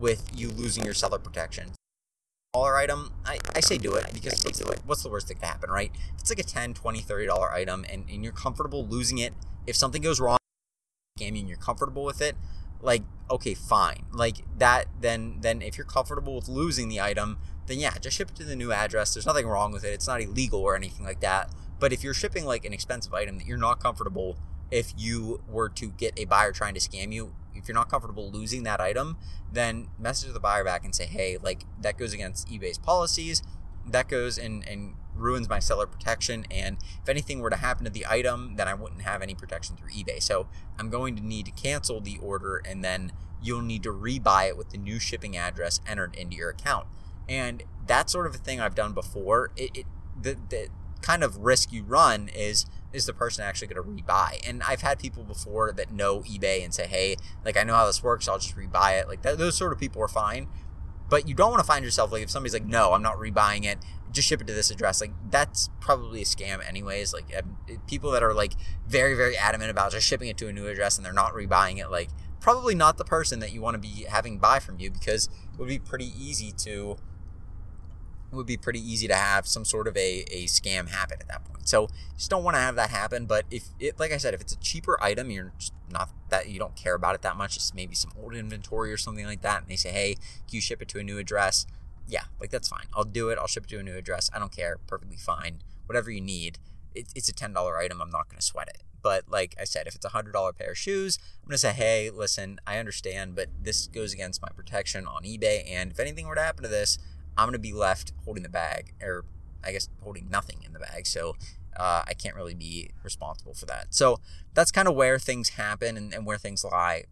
with 0.00 0.28
you 0.34 0.48
losing 0.48 0.84
your 0.84 0.92
seller 0.92 1.20
protection 1.20 1.70
dollar 2.56 2.76
item, 2.76 3.12
I, 3.24 3.38
I 3.54 3.60
say 3.60 3.76
do 3.76 3.94
it 3.96 4.06
because 4.14 4.42
what's 4.44 4.58
the, 4.58 4.80
what's 4.86 5.02
the 5.02 5.10
worst 5.10 5.28
that 5.28 5.34
could 5.34 5.44
happen, 5.44 5.70
right? 5.70 5.90
If 6.14 6.20
it's 6.20 6.30
like 6.30 6.38
a 6.38 6.42
10 6.42 6.74
20 6.74 7.00
30 7.00 7.26
dollar 7.26 7.52
item 7.52 7.84
and, 7.90 8.04
and 8.10 8.24
you're 8.24 8.32
comfortable 8.32 8.86
losing 8.86 9.18
it, 9.18 9.34
if 9.66 9.76
something 9.76 10.00
goes 10.00 10.20
wrong, 10.20 10.38
gaming, 11.18 11.40
and 11.40 11.48
you're 11.48 11.58
comfortable 11.58 12.04
with 12.04 12.22
it, 12.22 12.36
like 12.80 13.02
okay, 13.30 13.54
fine. 13.54 14.06
Like 14.12 14.38
that, 14.58 14.86
then 15.00 15.38
then 15.40 15.60
if 15.60 15.76
you're 15.76 15.86
comfortable 15.86 16.34
with 16.34 16.48
losing 16.48 16.88
the 16.88 17.00
item, 17.00 17.38
then 17.66 17.78
yeah, 17.78 17.98
just 17.98 18.16
ship 18.16 18.30
it 18.30 18.36
to 18.36 18.44
the 18.44 18.56
new 18.56 18.72
address. 18.72 19.12
There's 19.12 19.26
nothing 19.26 19.46
wrong 19.46 19.72
with 19.72 19.84
it. 19.84 19.92
It's 19.92 20.06
not 20.06 20.22
illegal 20.22 20.60
or 20.60 20.74
anything 20.76 21.04
like 21.04 21.20
that. 21.20 21.50
But 21.78 21.92
if 21.92 22.02
you're 22.02 22.14
shipping 22.14 22.46
like 22.46 22.64
an 22.64 22.72
expensive 22.72 23.12
item 23.12 23.36
that 23.38 23.46
you're 23.46 23.58
not 23.58 23.80
comfortable, 23.80 24.38
if 24.70 24.92
you 24.96 25.40
were 25.48 25.68
to 25.70 25.90
get 25.90 26.18
a 26.18 26.24
buyer 26.24 26.52
trying 26.52 26.74
to 26.74 26.80
scam 26.80 27.12
you, 27.12 27.34
if 27.54 27.68
you're 27.68 27.74
not 27.74 27.88
comfortable 27.88 28.30
losing 28.30 28.62
that 28.64 28.80
item, 28.80 29.16
then 29.52 29.88
message 29.98 30.32
the 30.32 30.40
buyer 30.40 30.64
back 30.64 30.84
and 30.84 30.94
say, 30.94 31.06
hey, 31.06 31.38
like 31.42 31.64
that 31.80 31.96
goes 31.96 32.12
against 32.12 32.48
eBay's 32.48 32.78
policies. 32.78 33.42
That 33.88 34.08
goes 34.08 34.36
and, 34.36 34.66
and 34.68 34.94
ruins 35.14 35.48
my 35.48 35.58
seller 35.58 35.86
protection. 35.86 36.44
And 36.50 36.76
if 37.02 37.08
anything 37.08 37.40
were 37.40 37.50
to 37.50 37.56
happen 37.56 37.84
to 37.84 37.90
the 37.90 38.04
item, 38.08 38.56
then 38.56 38.68
I 38.68 38.74
wouldn't 38.74 39.02
have 39.02 39.22
any 39.22 39.34
protection 39.34 39.76
through 39.76 39.90
eBay. 39.90 40.22
So 40.22 40.48
I'm 40.78 40.90
going 40.90 41.16
to 41.16 41.24
need 41.24 41.46
to 41.46 41.52
cancel 41.52 42.00
the 42.00 42.18
order 42.20 42.60
and 42.64 42.84
then 42.84 43.12
you'll 43.42 43.62
need 43.62 43.82
to 43.84 43.92
rebuy 43.92 44.48
it 44.48 44.56
with 44.56 44.70
the 44.70 44.78
new 44.78 44.98
shipping 44.98 45.36
address 45.36 45.80
entered 45.86 46.16
into 46.16 46.36
your 46.36 46.50
account. 46.50 46.86
And 47.28 47.62
that 47.86 48.10
sort 48.10 48.26
of 48.26 48.34
a 48.34 48.38
thing 48.38 48.60
I've 48.60 48.74
done 48.74 48.92
before. 48.92 49.50
It, 49.56 49.70
it 49.74 49.86
the, 50.20 50.36
the 50.48 50.68
kind 51.02 51.22
of 51.22 51.38
risk 51.38 51.72
you 51.72 51.82
run 51.84 52.28
is 52.28 52.66
is 52.92 53.06
the 53.06 53.12
person 53.12 53.44
actually 53.44 53.68
going 53.68 53.82
to 53.82 54.02
rebuy? 54.04 54.48
And 54.48 54.62
I've 54.62 54.82
had 54.82 54.98
people 54.98 55.22
before 55.22 55.72
that 55.72 55.92
know 55.92 56.20
eBay 56.20 56.64
and 56.64 56.72
say, 56.72 56.86
hey, 56.86 57.16
like 57.44 57.56
I 57.56 57.64
know 57.64 57.74
how 57.74 57.86
this 57.86 58.02
works, 58.02 58.28
I'll 58.28 58.38
just 58.38 58.56
rebuy 58.56 59.00
it. 59.00 59.08
Like 59.08 59.22
that, 59.22 59.38
those 59.38 59.56
sort 59.56 59.72
of 59.72 59.78
people 59.78 60.02
are 60.02 60.08
fine. 60.08 60.48
But 61.08 61.28
you 61.28 61.34
don't 61.34 61.50
want 61.50 61.60
to 61.60 61.66
find 61.66 61.84
yourself 61.84 62.10
like 62.10 62.22
if 62.22 62.30
somebody's 62.30 62.52
like, 62.52 62.66
no, 62.66 62.92
I'm 62.92 63.02
not 63.02 63.16
rebuying 63.16 63.64
it, 63.64 63.78
just 64.10 64.26
ship 64.28 64.40
it 64.40 64.46
to 64.48 64.52
this 64.52 64.70
address. 64.70 65.00
Like 65.00 65.12
that's 65.30 65.70
probably 65.80 66.22
a 66.22 66.24
scam, 66.24 66.66
anyways. 66.66 67.12
Like 67.12 67.26
um, 67.36 67.56
people 67.86 68.10
that 68.12 68.22
are 68.22 68.34
like 68.34 68.54
very, 68.88 69.14
very 69.14 69.36
adamant 69.36 69.70
about 69.70 69.92
just 69.92 70.06
shipping 70.06 70.28
it 70.28 70.36
to 70.38 70.48
a 70.48 70.52
new 70.52 70.66
address 70.66 70.96
and 70.96 71.06
they're 71.06 71.12
not 71.12 71.32
rebuying 71.32 71.78
it, 71.78 71.90
like 71.90 72.10
probably 72.40 72.74
not 72.74 72.96
the 72.96 73.04
person 73.04 73.40
that 73.40 73.52
you 73.52 73.60
want 73.60 73.74
to 73.74 73.78
be 73.78 74.04
having 74.08 74.38
buy 74.38 74.58
from 74.58 74.78
you 74.78 74.90
because 74.90 75.26
it 75.52 75.58
would 75.58 75.68
be 75.68 75.78
pretty 75.78 76.12
easy 76.18 76.52
to 76.52 76.96
would 78.32 78.46
be 78.46 78.56
pretty 78.56 78.80
easy 78.80 79.06
to 79.08 79.14
have 79.14 79.46
some 79.46 79.64
sort 79.64 79.86
of 79.88 79.96
a, 79.96 80.24
a 80.30 80.46
scam 80.46 80.88
happen 80.88 81.18
at 81.20 81.28
that 81.28 81.44
point. 81.44 81.68
So 81.68 81.88
just 82.16 82.30
don't 82.30 82.44
want 82.44 82.56
to 82.56 82.60
have 82.60 82.76
that 82.76 82.90
happen. 82.90 83.26
But 83.26 83.44
if 83.50 83.68
it, 83.78 83.98
like 83.98 84.12
I 84.12 84.16
said, 84.16 84.34
if 84.34 84.40
it's 84.40 84.52
a 84.52 84.58
cheaper 84.58 85.02
item, 85.02 85.30
you're 85.30 85.52
not 85.90 86.10
that 86.28 86.48
you 86.48 86.58
don't 86.58 86.76
care 86.76 86.94
about 86.94 87.14
it 87.14 87.22
that 87.22 87.36
much. 87.36 87.56
It's 87.56 87.74
maybe 87.74 87.94
some 87.94 88.12
old 88.20 88.34
inventory 88.34 88.92
or 88.92 88.96
something 88.96 89.24
like 89.24 89.42
that. 89.42 89.62
And 89.62 89.70
they 89.70 89.76
say, 89.76 89.90
hey, 89.90 90.14
can 90.14 90.56
you 90.56 90.60
ship 90.60 90.82
it 90.82 90.88
to 90.88 90.98
a 90.98 91.02
new 91.02 91.18
address? 91.18 91.66
Yeah, 92.08 92.24
like 92.40 92.50
that's 92.50 92.68
fine. 92.68 92.86
I'll 92.94 93.04
do 93.04 93.30
it. 93.30 93.38
I'll 93.38 93.46
ship 93.46 93.64
it 93.64 93.70
to 93.70 93.78
a 93.78 93.82
new 93.82 93.96
address. 93.96 94.30
I 94.34 94.38
don't 94.38 94.52
care. 94.54 94.78
Perfectly 94.86 95.16
fine. 95.16 95.62
Whatever 95.86 96.10
you 96.10 96.20
need. 96.20 96.58
It, 96.94 97.08
it's 97.14 97.28
a 97.28 97.32
$10 97.32 97.78
item. 97.78 98.00
I'm 98.00 98.10
not 98.10 98.28
going 98.28 98.38
to 98.38 98.44
sweat 98.44 98.68
it. 98.68 98.82
But 99.06 99.28
like 99.28 99.54
I 99.60 99.62
said, 99.62 99.86
if 99.86 99.94
it's 99.94 100.04
a 100.04 100.08
hundred 100.08 100.32
dollar 100.32 100.52
pair 100.52 100.72
of 100.72 100.78
shoes, 100.78 101.20
I'm 101.40 101.50
gonna 101.50 101.58
say, 101.58 101.72
hey, 101.72 102.10
listen, 102.10 102.58
I 102.66 102.78
understand, 102.78 103.36
but 103.36 103.46
this 103.62 103.86
goes 103.86 104.12
against 104.12 104.42
my 104.42 104.48
protection 104.48 105.06
on 105.06 105.22
eBay, 105.22 105.62
and 105.70 105.92
if 105.92 106.00
anything 106.00 106.26
were 106.26 106.34
to 106.34 106.42
happen 106.42 106.64
to 106.64 106.68
this, 106.68 106.98
I'm 107.36 107.46
going 107.46 107.52
to 107.52 107.58
be 107.58 107.72
left 107.72 108.12
holding 108.24 108.42
the 108.42 108.48
bag, 108.48 108.94
or 109.02 109.24
I 109.64 109.72
guess 109.72 109.88
holding 110.02 110.28
nothing 110.30 110.62
in 110.64 110.72
the 110.72 110.78
bag. 110.78 111.06
So 111.06 111.36
uh, 111.76 112.02
I 112.06 112.14
can't 112.14 112.34
really 112.34 112.54
be 112.54 112.90
responsible 113.02 113.54
for 113.54 113.66
that. 113.66 113.88
So 113.90 114.20
that's 114.54 114.70
kind 114.70 114.88
of 114.88 114.94
where 114.94 115.18
things 115.18 115.50
happen 115.50 115.96
and, 115.96 116.14
and 116.14 116.26
where 116.26 116.38
things 116.38 116.64
lie. 116.64 117.04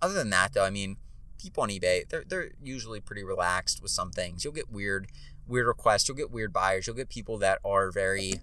Other 0.00 0.14
than 0.14 0.30
that, 0.30 0.54
though, 0.54 0.64
I 0.64 0.70
mean, 0.70 0.96
people 1.38 1.62
on 1.62 1.68
eBay, 1.68 2.08
they're, 2.08 2.24
they're 2.26 2.50
usually 2.62 3.00
pretty 3.00 3.24
relaxed 3.24 3.82
with 3.82 3.90
some 3.90 4.10
things. 4.10 4.44
You'll 4.44 4.52
get 4.52 4.70
weird, 4.70 5.08
weird 5.46 5.66
requests. 5.66 6.08
You'll 6.08 6.16
get 6.16 6.30
weird 6.30 6.52
buyers. 6.52 6.86
You'll 6.86 6.96
get 6.96 7.08
people 7.08 7.38
that 7.38 7.58
are 7.64 7.90
very, 7.90 8.40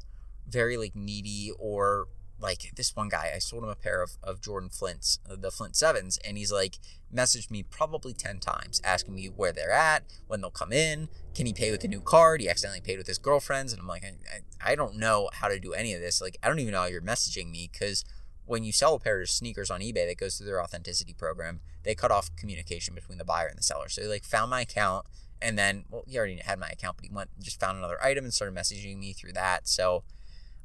very 0.48 0.78
like 0.78 0.96
needy 0.96 1.52
or 1.58 2.08
like 2.40 2.72
this 2.76 2.96
one 2.96 3.10
guy, 3.10 3.32
I 3.36 3.40
sold 3.40 3.64
him 3.64 3.70
a 3.70 3.76
pair 3.76 4.02
of, 4.02 4.12
of 4.24 4.42
Jordan 4.42 4.70
Flints, 4.70 5.20
uh, 5.30 5.36
the 5.36 5.52
Flint 5.52 5.76
Sevens, 5.76 6.18
and 6.26 6.38
he's 6.38 6.52
like 6.52 6.80
messaged 7.14 7.52
me 7.52 7.64
probably 7.64 8.14
10 8.14 8.40
times 8.40 8.82
asking 8.84 9.16
me 9.16 9.28
where 9.28 9.52
they're 9.52 9.72
at, 9.72 10.04
when 10.28 10.42
they'll 10.42 10.52
come 10.52 10.72
in, 10.72 11.10
can 11.34 11.46
he 11.46 11.54
pay 11.54 11.72
with 11.72 11.84
a 11.84 11.88
new 11.88 12.02
card? 12.02 12.42
He 12.42 12.50
accidentally 12.50 12.82
paid 12.82 12.98
with 12.98 13.08
his 13.08 13.18
girlfriend's. 13.18 13.74
And 13.74 13.82
I'm 13.82 13.88
like, 13.88 14.04
I, 14.04 14.72
I 14.72 14.76
don't 14.76 14.98
know 14.98 15.30
how 15.34 15.48
to 15.48 15.60
do 15.60 15.74
any 15.74 15.94
of 15.94 16.02
this. 16.02 16.22
Like, 16.22 16.38
I 16.44 16.48
don't 16.48 16.60
even 16.60 16.74
know 16.74 16.82
how 16.82 16.86
you're 16.86 17.02
messaging 17.02 17.52
me 17.52 17.70
because 17.72 18.06
when 18.46 18.64
you 18.64 18.72
sell 18.72 18.96
a 18.96 19.00
pair 19.00 19.22
of 19.22 19.30
sneakers 19.30 19.70
on 19.70 19.82
eBay 19.82 20.08
that 20.08 20.18
goes 20.18 20.38
through 20.38 20.48
their 20.48 20.62
authenticity 20.62 21.14
program, 21.14 21.62
they 21.84 21.96
cut 21.96 22.12
off 22.12 22.36
communication 22.36 22.96
between 22.96 23.18
the 23.18 23.26
buyer 23.26 23.48
and 23.48 23.58
the 23.58 23.64
seller. 23.64 23.90
So 23.90 24.04
like 24.04 24.24
found 24.24 24.50
my 24.50 24.62
account 24.62 25.06
and 25.42 25.58
then, 25.58 25.86
well, 25.90 26.04
he 26.06 26.18
already 26.18 26.40
had 26.44 26.60
my 26.60 26.70
account, 26.70 26.98
but 26.98 27.06
he 27.06 27.12
went 27.14 27.30
just 27.40 27.60
found 27.60 27.78
another 27.78 28.02
item 28.04 28.26
and 28.26 28.34
started 28.34 28.56
messaging 28.58 28.98
me 28.98 29.14
through 29.14 29.34
that. 29.34 29.68
So, 29.68 30.04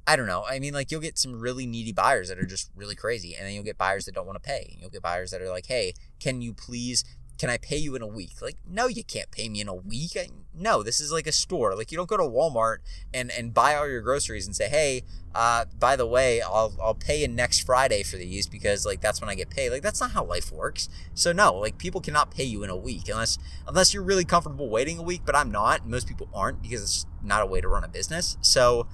I 0.06 0.16
don't 0.16 0.26
know. 0.26 0.44
I 0.46 0.58
mean, 0.58 0.74
like 0.74 0.90
you'll 0.90 1.00
get 1.00 1.18
some 1.18 1.38
really 1.40 1.66
needy 1.66 1.92
buyers 1.92 2.28
that 2.28 2.38
are 2.38 2.46
just 2.46 2.70
really 2.76 2.94
crazy, 2.94 3.34
and 3.34 3.46
then 3.46 3.54
you'll 3.54 3.64
get 3.64 3.78
buyers 3.78 4.04
that 4.04 4.14
don't 4.14 4.26
want 4.26 4.42
to 4.42 4.46
pay. 4.46 4.76
You'll 4.80 4.90
get 4.90 5.02
buyers 5.02 5.30
that 5.30 5.40
are 5.40 5.48
like, 5.48 5.66
"Hey, 5.66 5.94
can 6.20 6.42
you 6.42 6.52
please? 6.52 7.04
Can 7.38 7.50
I 7.50 7.56
pay 7.56 7.78
you 7.78 7.96
in 7.96 8.02
a 8.02 8.06
week?" 8.06 8.42
Like, 8.42 8.56
no, 8.68 8.86
you 8.86 9.02
can't 9.02 9.30
pay 9.30 9.48
me 9.48 9.62
in 9.62 9.68
a 9.68 9.74
week. 9.74 10.12
I, 10.16 10.28
no, 10.54 10.82
this 10.82 11.00
is 11.00 11.10
like 11.10 11.26
a 11.26 11.32
store. 11.32 11.74
Like, 11.74 11.90
you 11.90 11.96
don't 11.96 12.08
go 12.08 12.18
to 12.18 12.22
Walmart 12.22 12.78
and 13.14 13.30
and 13.30 13.54
buy 13.54 13.76
all 13.76 13.88
your 13.88 14.02
groceries 14.02 14.46
and 14.46 14.54
say, 14.54 14.68
"Hey, 14.68 15.04
uh, 15.34 15.64
by 15.78 15.96
the 15.96 16.06
way, 16.06 16.42
I'll 16.42 16.76
I'll 16.82 16.94
pay 16.94 17.22
you 17.22 17.28
next 17.28 17.60
Friday 17.64 18.02
for 18.02 18.18
these 18.18 18.46
because 18.46 18.84
like 18.84 19.00
that's 19.00 19.22
when 19.22 19.30
I 19.30 19.34
get 19.34 19.48
paid." 19.48 19.70
Like, 19.70 19.82
that's 19.82 20.02
not 20.02 20.10
how 20.10 20.24
life 20.24 20.52
works. 20.52 20.90
So 21.14 21.32
no, 21.32 21.54
like 21.54 21.78
people 21.78 22.02
cannot 22.02 22.30
pay 22.30 22.44
you 22.44 22.62
in 22.62 22.68
a 22.68 22.76
week 22.76 23.08
unless 23.08 23.38
unless 23.66 23.94
you're 23.94 24.02
really 24.02 24.26
comfortable 24.26 24.68
waiting 24.68 24.98
a 24.98 25.02
week. 25.02 25.22
But 25.24 25.34
I'm 25.34 25.50
not. 25.50 25.88
Most 25.88 26.06
people 26.08 26.28
aren't 26.34 26.60
because 26.60 26.82
it's 26.82 27.06
not 27.22 27.40
a 27.40 27.46
way 27.46 27.62
to 27.62 27.68
run 27.68 27.84
a 27.84 27.88
business. 27.88 28.36
So 28.42 28.86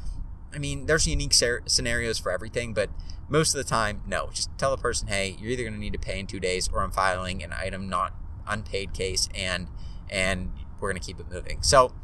I 0.54 0.58
mean, 0.58 0.86
there's 0.86 1.06
unique 1.06 1.34
ser- 1.34 1.62
scenarios 1.66 2.18
for 2.18 2.32
everything, 2.32 2.74
but 2.74 2.90
most 3.28 3.54
of 3.54 3.58
the 3.58 3.68
time, 3.68 4.02
no. 4.06 4.30
Just 4.32 4.50
tell 4.58 4.72
a 4.72 4.76
person, 4.76 5.08
hey, 5.08 5.36
you're 5.40 5.50
either 5.50 5.62
going 5.62 5.74
to 5.74 5.78
need 5.78 5.92
to 5.92 5.98
pay 5.98 6.18
in 6.18 6.26
two 6.26 6.40
days, 6.40 6.68
or 6.72 6.82
I'm 6.82 6.90
filing 6.90 7.42
an 7.42 7.52
item 7.52 7.88
not 7.88 8.12
unpaid 8.46 8.92
case, 8.92 9.28
and 9.34 9.68
and 10.08 10.52
we're 10.80 10.90
going 10.90 11.00
to 11.00 11.06
keep 11.06 11.20
it 11.20 11.30
moving. 11.30 11.62
So 11.62 11.94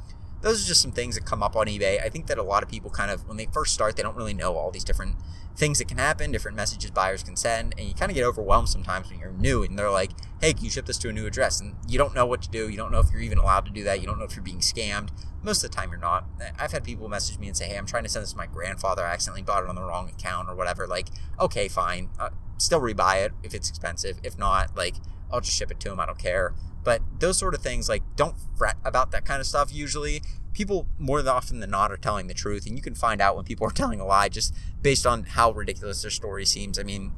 those 0.42 0.64
are 0.64 0.68
just 0.68 0.80
some 0.80 0.92
things 0.92 1.16
that 1.16 1.24
come 1.24 1.42
up 1.42 1.56
on 1.56 1.66
eBay. 1.66 2.00
I 2.00 2.08
think 2.08 2.28
that 2.28 2.38
a 2.38 2.42
lot 2.42 2.62
of 2.62 2.68
people 2.68 2.90
kind 2.90 3.10
of 3.10 3.26
when 3.26 3.36
they 3.36 3.46
first 3.46 3.74
start, 3.74 3.96
they 3.96 4.02
don't 4.02 4.16
really 4.16 4.34
know 4.34 4.56
all 4.56 4.70
these 4.70 4.84
different 4.84 5.16
things 5.56 5.78
that 5.78 5.88
can 5.88 5.98
happen, 5.98 6.30
different 6.30 6.56
messages 6.56 6.90
buyers 6.90 7.22
can 7.22 7.34
send, 7.34 7.74
and 7.78 7.88
you 7.88 7.94
kind 7.94 8.10
of 8.10 8.14
get 8.14 8.24
overwhelmed 8.24 8.68
sometimes 8.68 9.10
when 9.10 9.18
you're 9.18 9.32
new 9.32 9.62
and 9.62 9.78
they're 9.78 9.90
like, 9.90 10.10
"Hey, 10.40 10.52
can 10.52 10.64
you 10.64 10.70
ship 10.70 10.86
this 10.86 10.98
to 10.98 11.08
a 11.08 11.12
new 11.12 11.26
address?" 11.26 11.60
and 11.60 11.74
you 11.88 11.98
don't 11.98 12.14
know 12.14 12.26
what 12.26 12.42
to 12.42 12.50
do. 12.50 12.68
You 12.68 12.76
don't 12.76 12.92
know 12.92 13.00
if 13.00 13.10
you're 13.10 13.22
even 13.22 13.38
allowed 13.38 13.64
to 13.66 13.72
do 13.72 13.82
that. 13.84 14.00
You 14.00 14.06
don't 14.06 14.18
know 14.18 14.24
if 14.24 14.36
you're 14.36 14.42
being 14.42 14.60
scammed. 14.60 15.10
Most 15.42 15.64
of 15.64 15.70
the 15.70 15.76
time, 15.76 15.90
you're 15.90 15.98
not. 15.98 16.26
I've 16.58 16.72
had 16.72 16.84
people 16.84 17.08
message 17.08 17.38
me 17.38 17.48
and 17.48 17.56
say, 17.56 17.68
"Hey, 17.68 17.76
I'm 17.78 17.86
trying 17.86 18.04
to 18.04 18.08
send 18.08 18.24
this 18.24 18.32
to 18.32 18.36
my 18.36 18.46
grandfather. 18.46 19.04
I 19.04 19.12
accidentally 19.12 19.42
bought 19.42 19.62
it 19.64 19.68
on 19.68 19.74
the 19.74 19.82
wrong 19.82 20.08
account 20.08 20.48
or 20.48 20.54
whatever." 20.54 20.86
Like, 20.86 21.08
okay, 21.40 21.68
fine. 21.68 22.10
Uh, 22.18 22.30
still 22.58 22.80
rebuy 22.80 23.24
it 23.24 23.32
if 23.42 23.54
it's 23.54 23.68
expensive. 23.68 24.18
If 24.22 24.38
not, 24.38 24.76
like, 24.76 24.96
I'll 25.30 25.40
just 25.40 25.56
ship 25.56 25.70
it 25.70 25.80
to 25.80 25.92
him. 25.92 26.00
I 26.00 26.06
don't 26.06 26.18
care. 26.18 26.54
But 26.84 27.02
those 27.18 27.38
sort 27.38 27.54
of 27.54 27.62
things, 27.62 27.88
like, 27.88 28.02
don't 28.14 28.36
fret 28.56 28.76
about 28.84 29.10
that 29.10 29.24
kind 29.24 29.40
of 29.40 29.46
stuff 29.46 29.72
usually 29.72 30.22
people 30.56 30.88
more 30.98 31.20
often 31.28 31.60
than 31.60 31.68
not 31.68 31.92
are 31.92 31.98
telling 31.98 32.28
the 32.28 32.34
truth, 32.34 32.66
and 32.66 32.76
you 32.76 32.82
can 32.82 32.94
find 32.94 33.20
out 33.20 33.36
when 33.36 33.44
people 33.44 33.66
are 33.66 33.70
telling 33.82 34.00
a 34.00 34.06
lie 34.06 34.28
just 34.28 34.54
based 34.80 35.06
on 35.06 35.24
how 35.24 35.52
ridiculous 35.52 36.00
their 36.00 36.10
story 36.10 36.46
seems. 36.46 36.78
I 36.78 36.82
mean, 36.82 37.12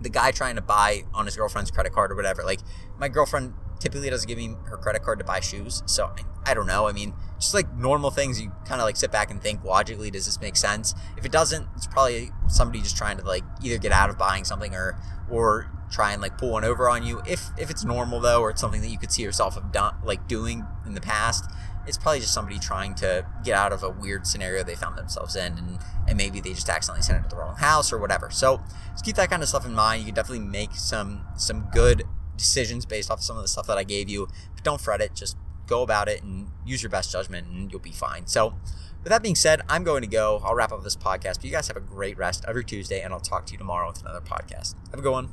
the 0.00 0.10
guy 0.10 0.32
trying 0.32 0.56
to 0.56 0.62
buy 0.62 1.04
on 1.14 1.26
his 1.26 1.36
girlfriend's 1.36 1.70
credit 1.70 1.92
card 1.92 2.10
or 2.10 2.16
whatever. 2.16 2.42
Like 2.42 2.60
my 2.98 3.08
girlfriend 3.08 3.54
typically 3.78 4.10
doesn't 4.10 4.26
give 4.26 4.36
me 4.36 4.56
her 4.64 4.76
credit 4.76 5.02
card 5.02 5.18
to 5.20 5.24
buy 5.24 5.38
shoes, 5.40 5.84
so 5.86 6.06
I, 6.06 6.50
I 6.50 6.54
don't 6.54 6.66
know. 6.66 6.88
I 6.88 6.92
mean, 6.92 7.14
just 7.38 7.54
like 7.54 7.72
normal 7.72 8.10
things, 8.10 8.40
you 8.40 8.50
kind 8.66 8.80
of 8.80 8.84
like 8.84 8.96
sit 8.96 9.12
back 9.12 9.30
and 9.30 9.40
think 9.40 9.62
logically, 9.62 10.10
does 10.10 10.26
this 10.26 10.40
make 10.40 10.56
sense? 10.56 10.92
If 11.16 11.24
it 11.24 11.30
doesn't, 11.30 11.68
it's 11.76 11.86
probably 11.86 12.30
somebody 12.48 12.82
just 12.82 12.96
trying 12.96 13.18
to 13.18 13.24
like 13.24 13.44
either 13.62 13.78
get 13.78 13.92
out 13.92 14.10
of 14.10 14.18
buying 14.18 14.44
something 14.44 14.74
or 14.74 14.98
or 15.30 15.70
try 15.90 16.12
and 16.12 16.20
like 16.20 16.36
pull 16.36 16.50
one 16.50 16.64
over 16.64 16.88
on 16.88 17.04
you. 17.04 17.22
If 17.26 17.50
if 17.56 17.70
it's 17.70 17.84
normal 17.84 18.18
though, 18.18 18.40
or 18.40 18.50
it's 18.50 18.60
something 18.60 18.80
that 18.80 18.88
you 18.88 18.98
could 18.98 19.12
see 19.12 19.22
yourself 19.22 19.54
have 19.54 19.70
done 19.70 19.94
like 20.04 20.26
doing 20.26 20.66
in 20.84 20.94
the 20.94 21.00
past, 21.00 21.48
it's 21.86 21.96
probably 21.96 22.20
just 22.20 22.34
somebody 22.34 22.58
trying 22.58 22.94
to 22.96 23.26
get 23.44 23.54
out 23.54 23.72
of 23.72 23.82
a 23.82 23.90
weird 23.90 24.26
scenario 24.26 24.62
they 24.62 24.74
found 24.74 24.98
themselves 24.98 25.36
in 25.36 25.56
and, 25.58 25.78
and 26.08 26.16
maybe 26.16 26.40
they 26.40 26.52
just 26.52 26.68
accidentally 26.68 27.02
sent 27.02 27.24
it 27.24 27.28
to 27.28 27.36
the 27.36 27.36
wrong 27.36 27.56
house 27.56 27.92
or 27.92 27.98
whatever. 27.98 28.30
So 28.30 28.60
just 28.92 29.04
keep 29.04 29.16
that 29.16 29.30
kind 29.30 29.42
of 29.42 29.48
stuff 29.48 29.66
in 29.66 29.74
mind. 29.74 30.00
You 30.00 30.06
can 30.06 30.14
definitely 30.14 30.46
make 30.46 30.72
some 30.74 31.24
some 31.36 31.68
good 31.72 32.04
decisions 32.36 32.84
based 32.84 33.10
off 33.10 33.22
some 33.22 33.36
of 33.36 33.42
the 33.42 33.48
stuff 33.48 33.66
that 33.66 33.78
i 33.78 33.84
gave 33.84 34.08
you. 34.08 34.28
But 34.54 34.64
don't 34.64 34.80
fret 34.80 35.00
it. 35.00 35.14
Just 35.14 35.36
go 35.66 35.82
about 35.82 36.08
it 36.08 36.22
and 36.22 36.48
use 36.64 36.82
your 36.82 36.90
best 36.90 37.10
judgment 37.12 37.48
and 37.48 37.70
you'll 37.70 37.80
be 37.80 37.92
fine. 37.92 38.26
So 38.26 38.54
with 39.02 39.10
that 39.10 39.22
being 39.22 39.36
said 39.36 39.62
i'm 39.68 39.84
going 39.84 40.02
to 40.02 40.08
go. 40.08 40.40
I'll 40.44 40.54
wrap 40.54 40.72
up 40.72 40.82
this 40.82 40.96
podcast. 40.96 41.36
But 41.36 41.44
you 41.44 41.50
guys 41.50 41.68
have 41.68 41.76
a 41.76 41.80
great 41.80 42.18
rest 42.18 42.44
every 42.48 42.64
tuesday 42.64 43.00
and 43.00 43.12
i'll 43.12 43.20
talk 43.20 43.46
to 43.46 43.52
you 43.52 43.58
tomorrow 43.58 43.88
with 43.88 44.00
another 44.00 44.20
podcast. 44.20 44.74
Have 44.90 44.98
a 44.98 45.02
good 45.02 45.12
one. 45.12 45.30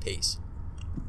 Peace 0.00 0.38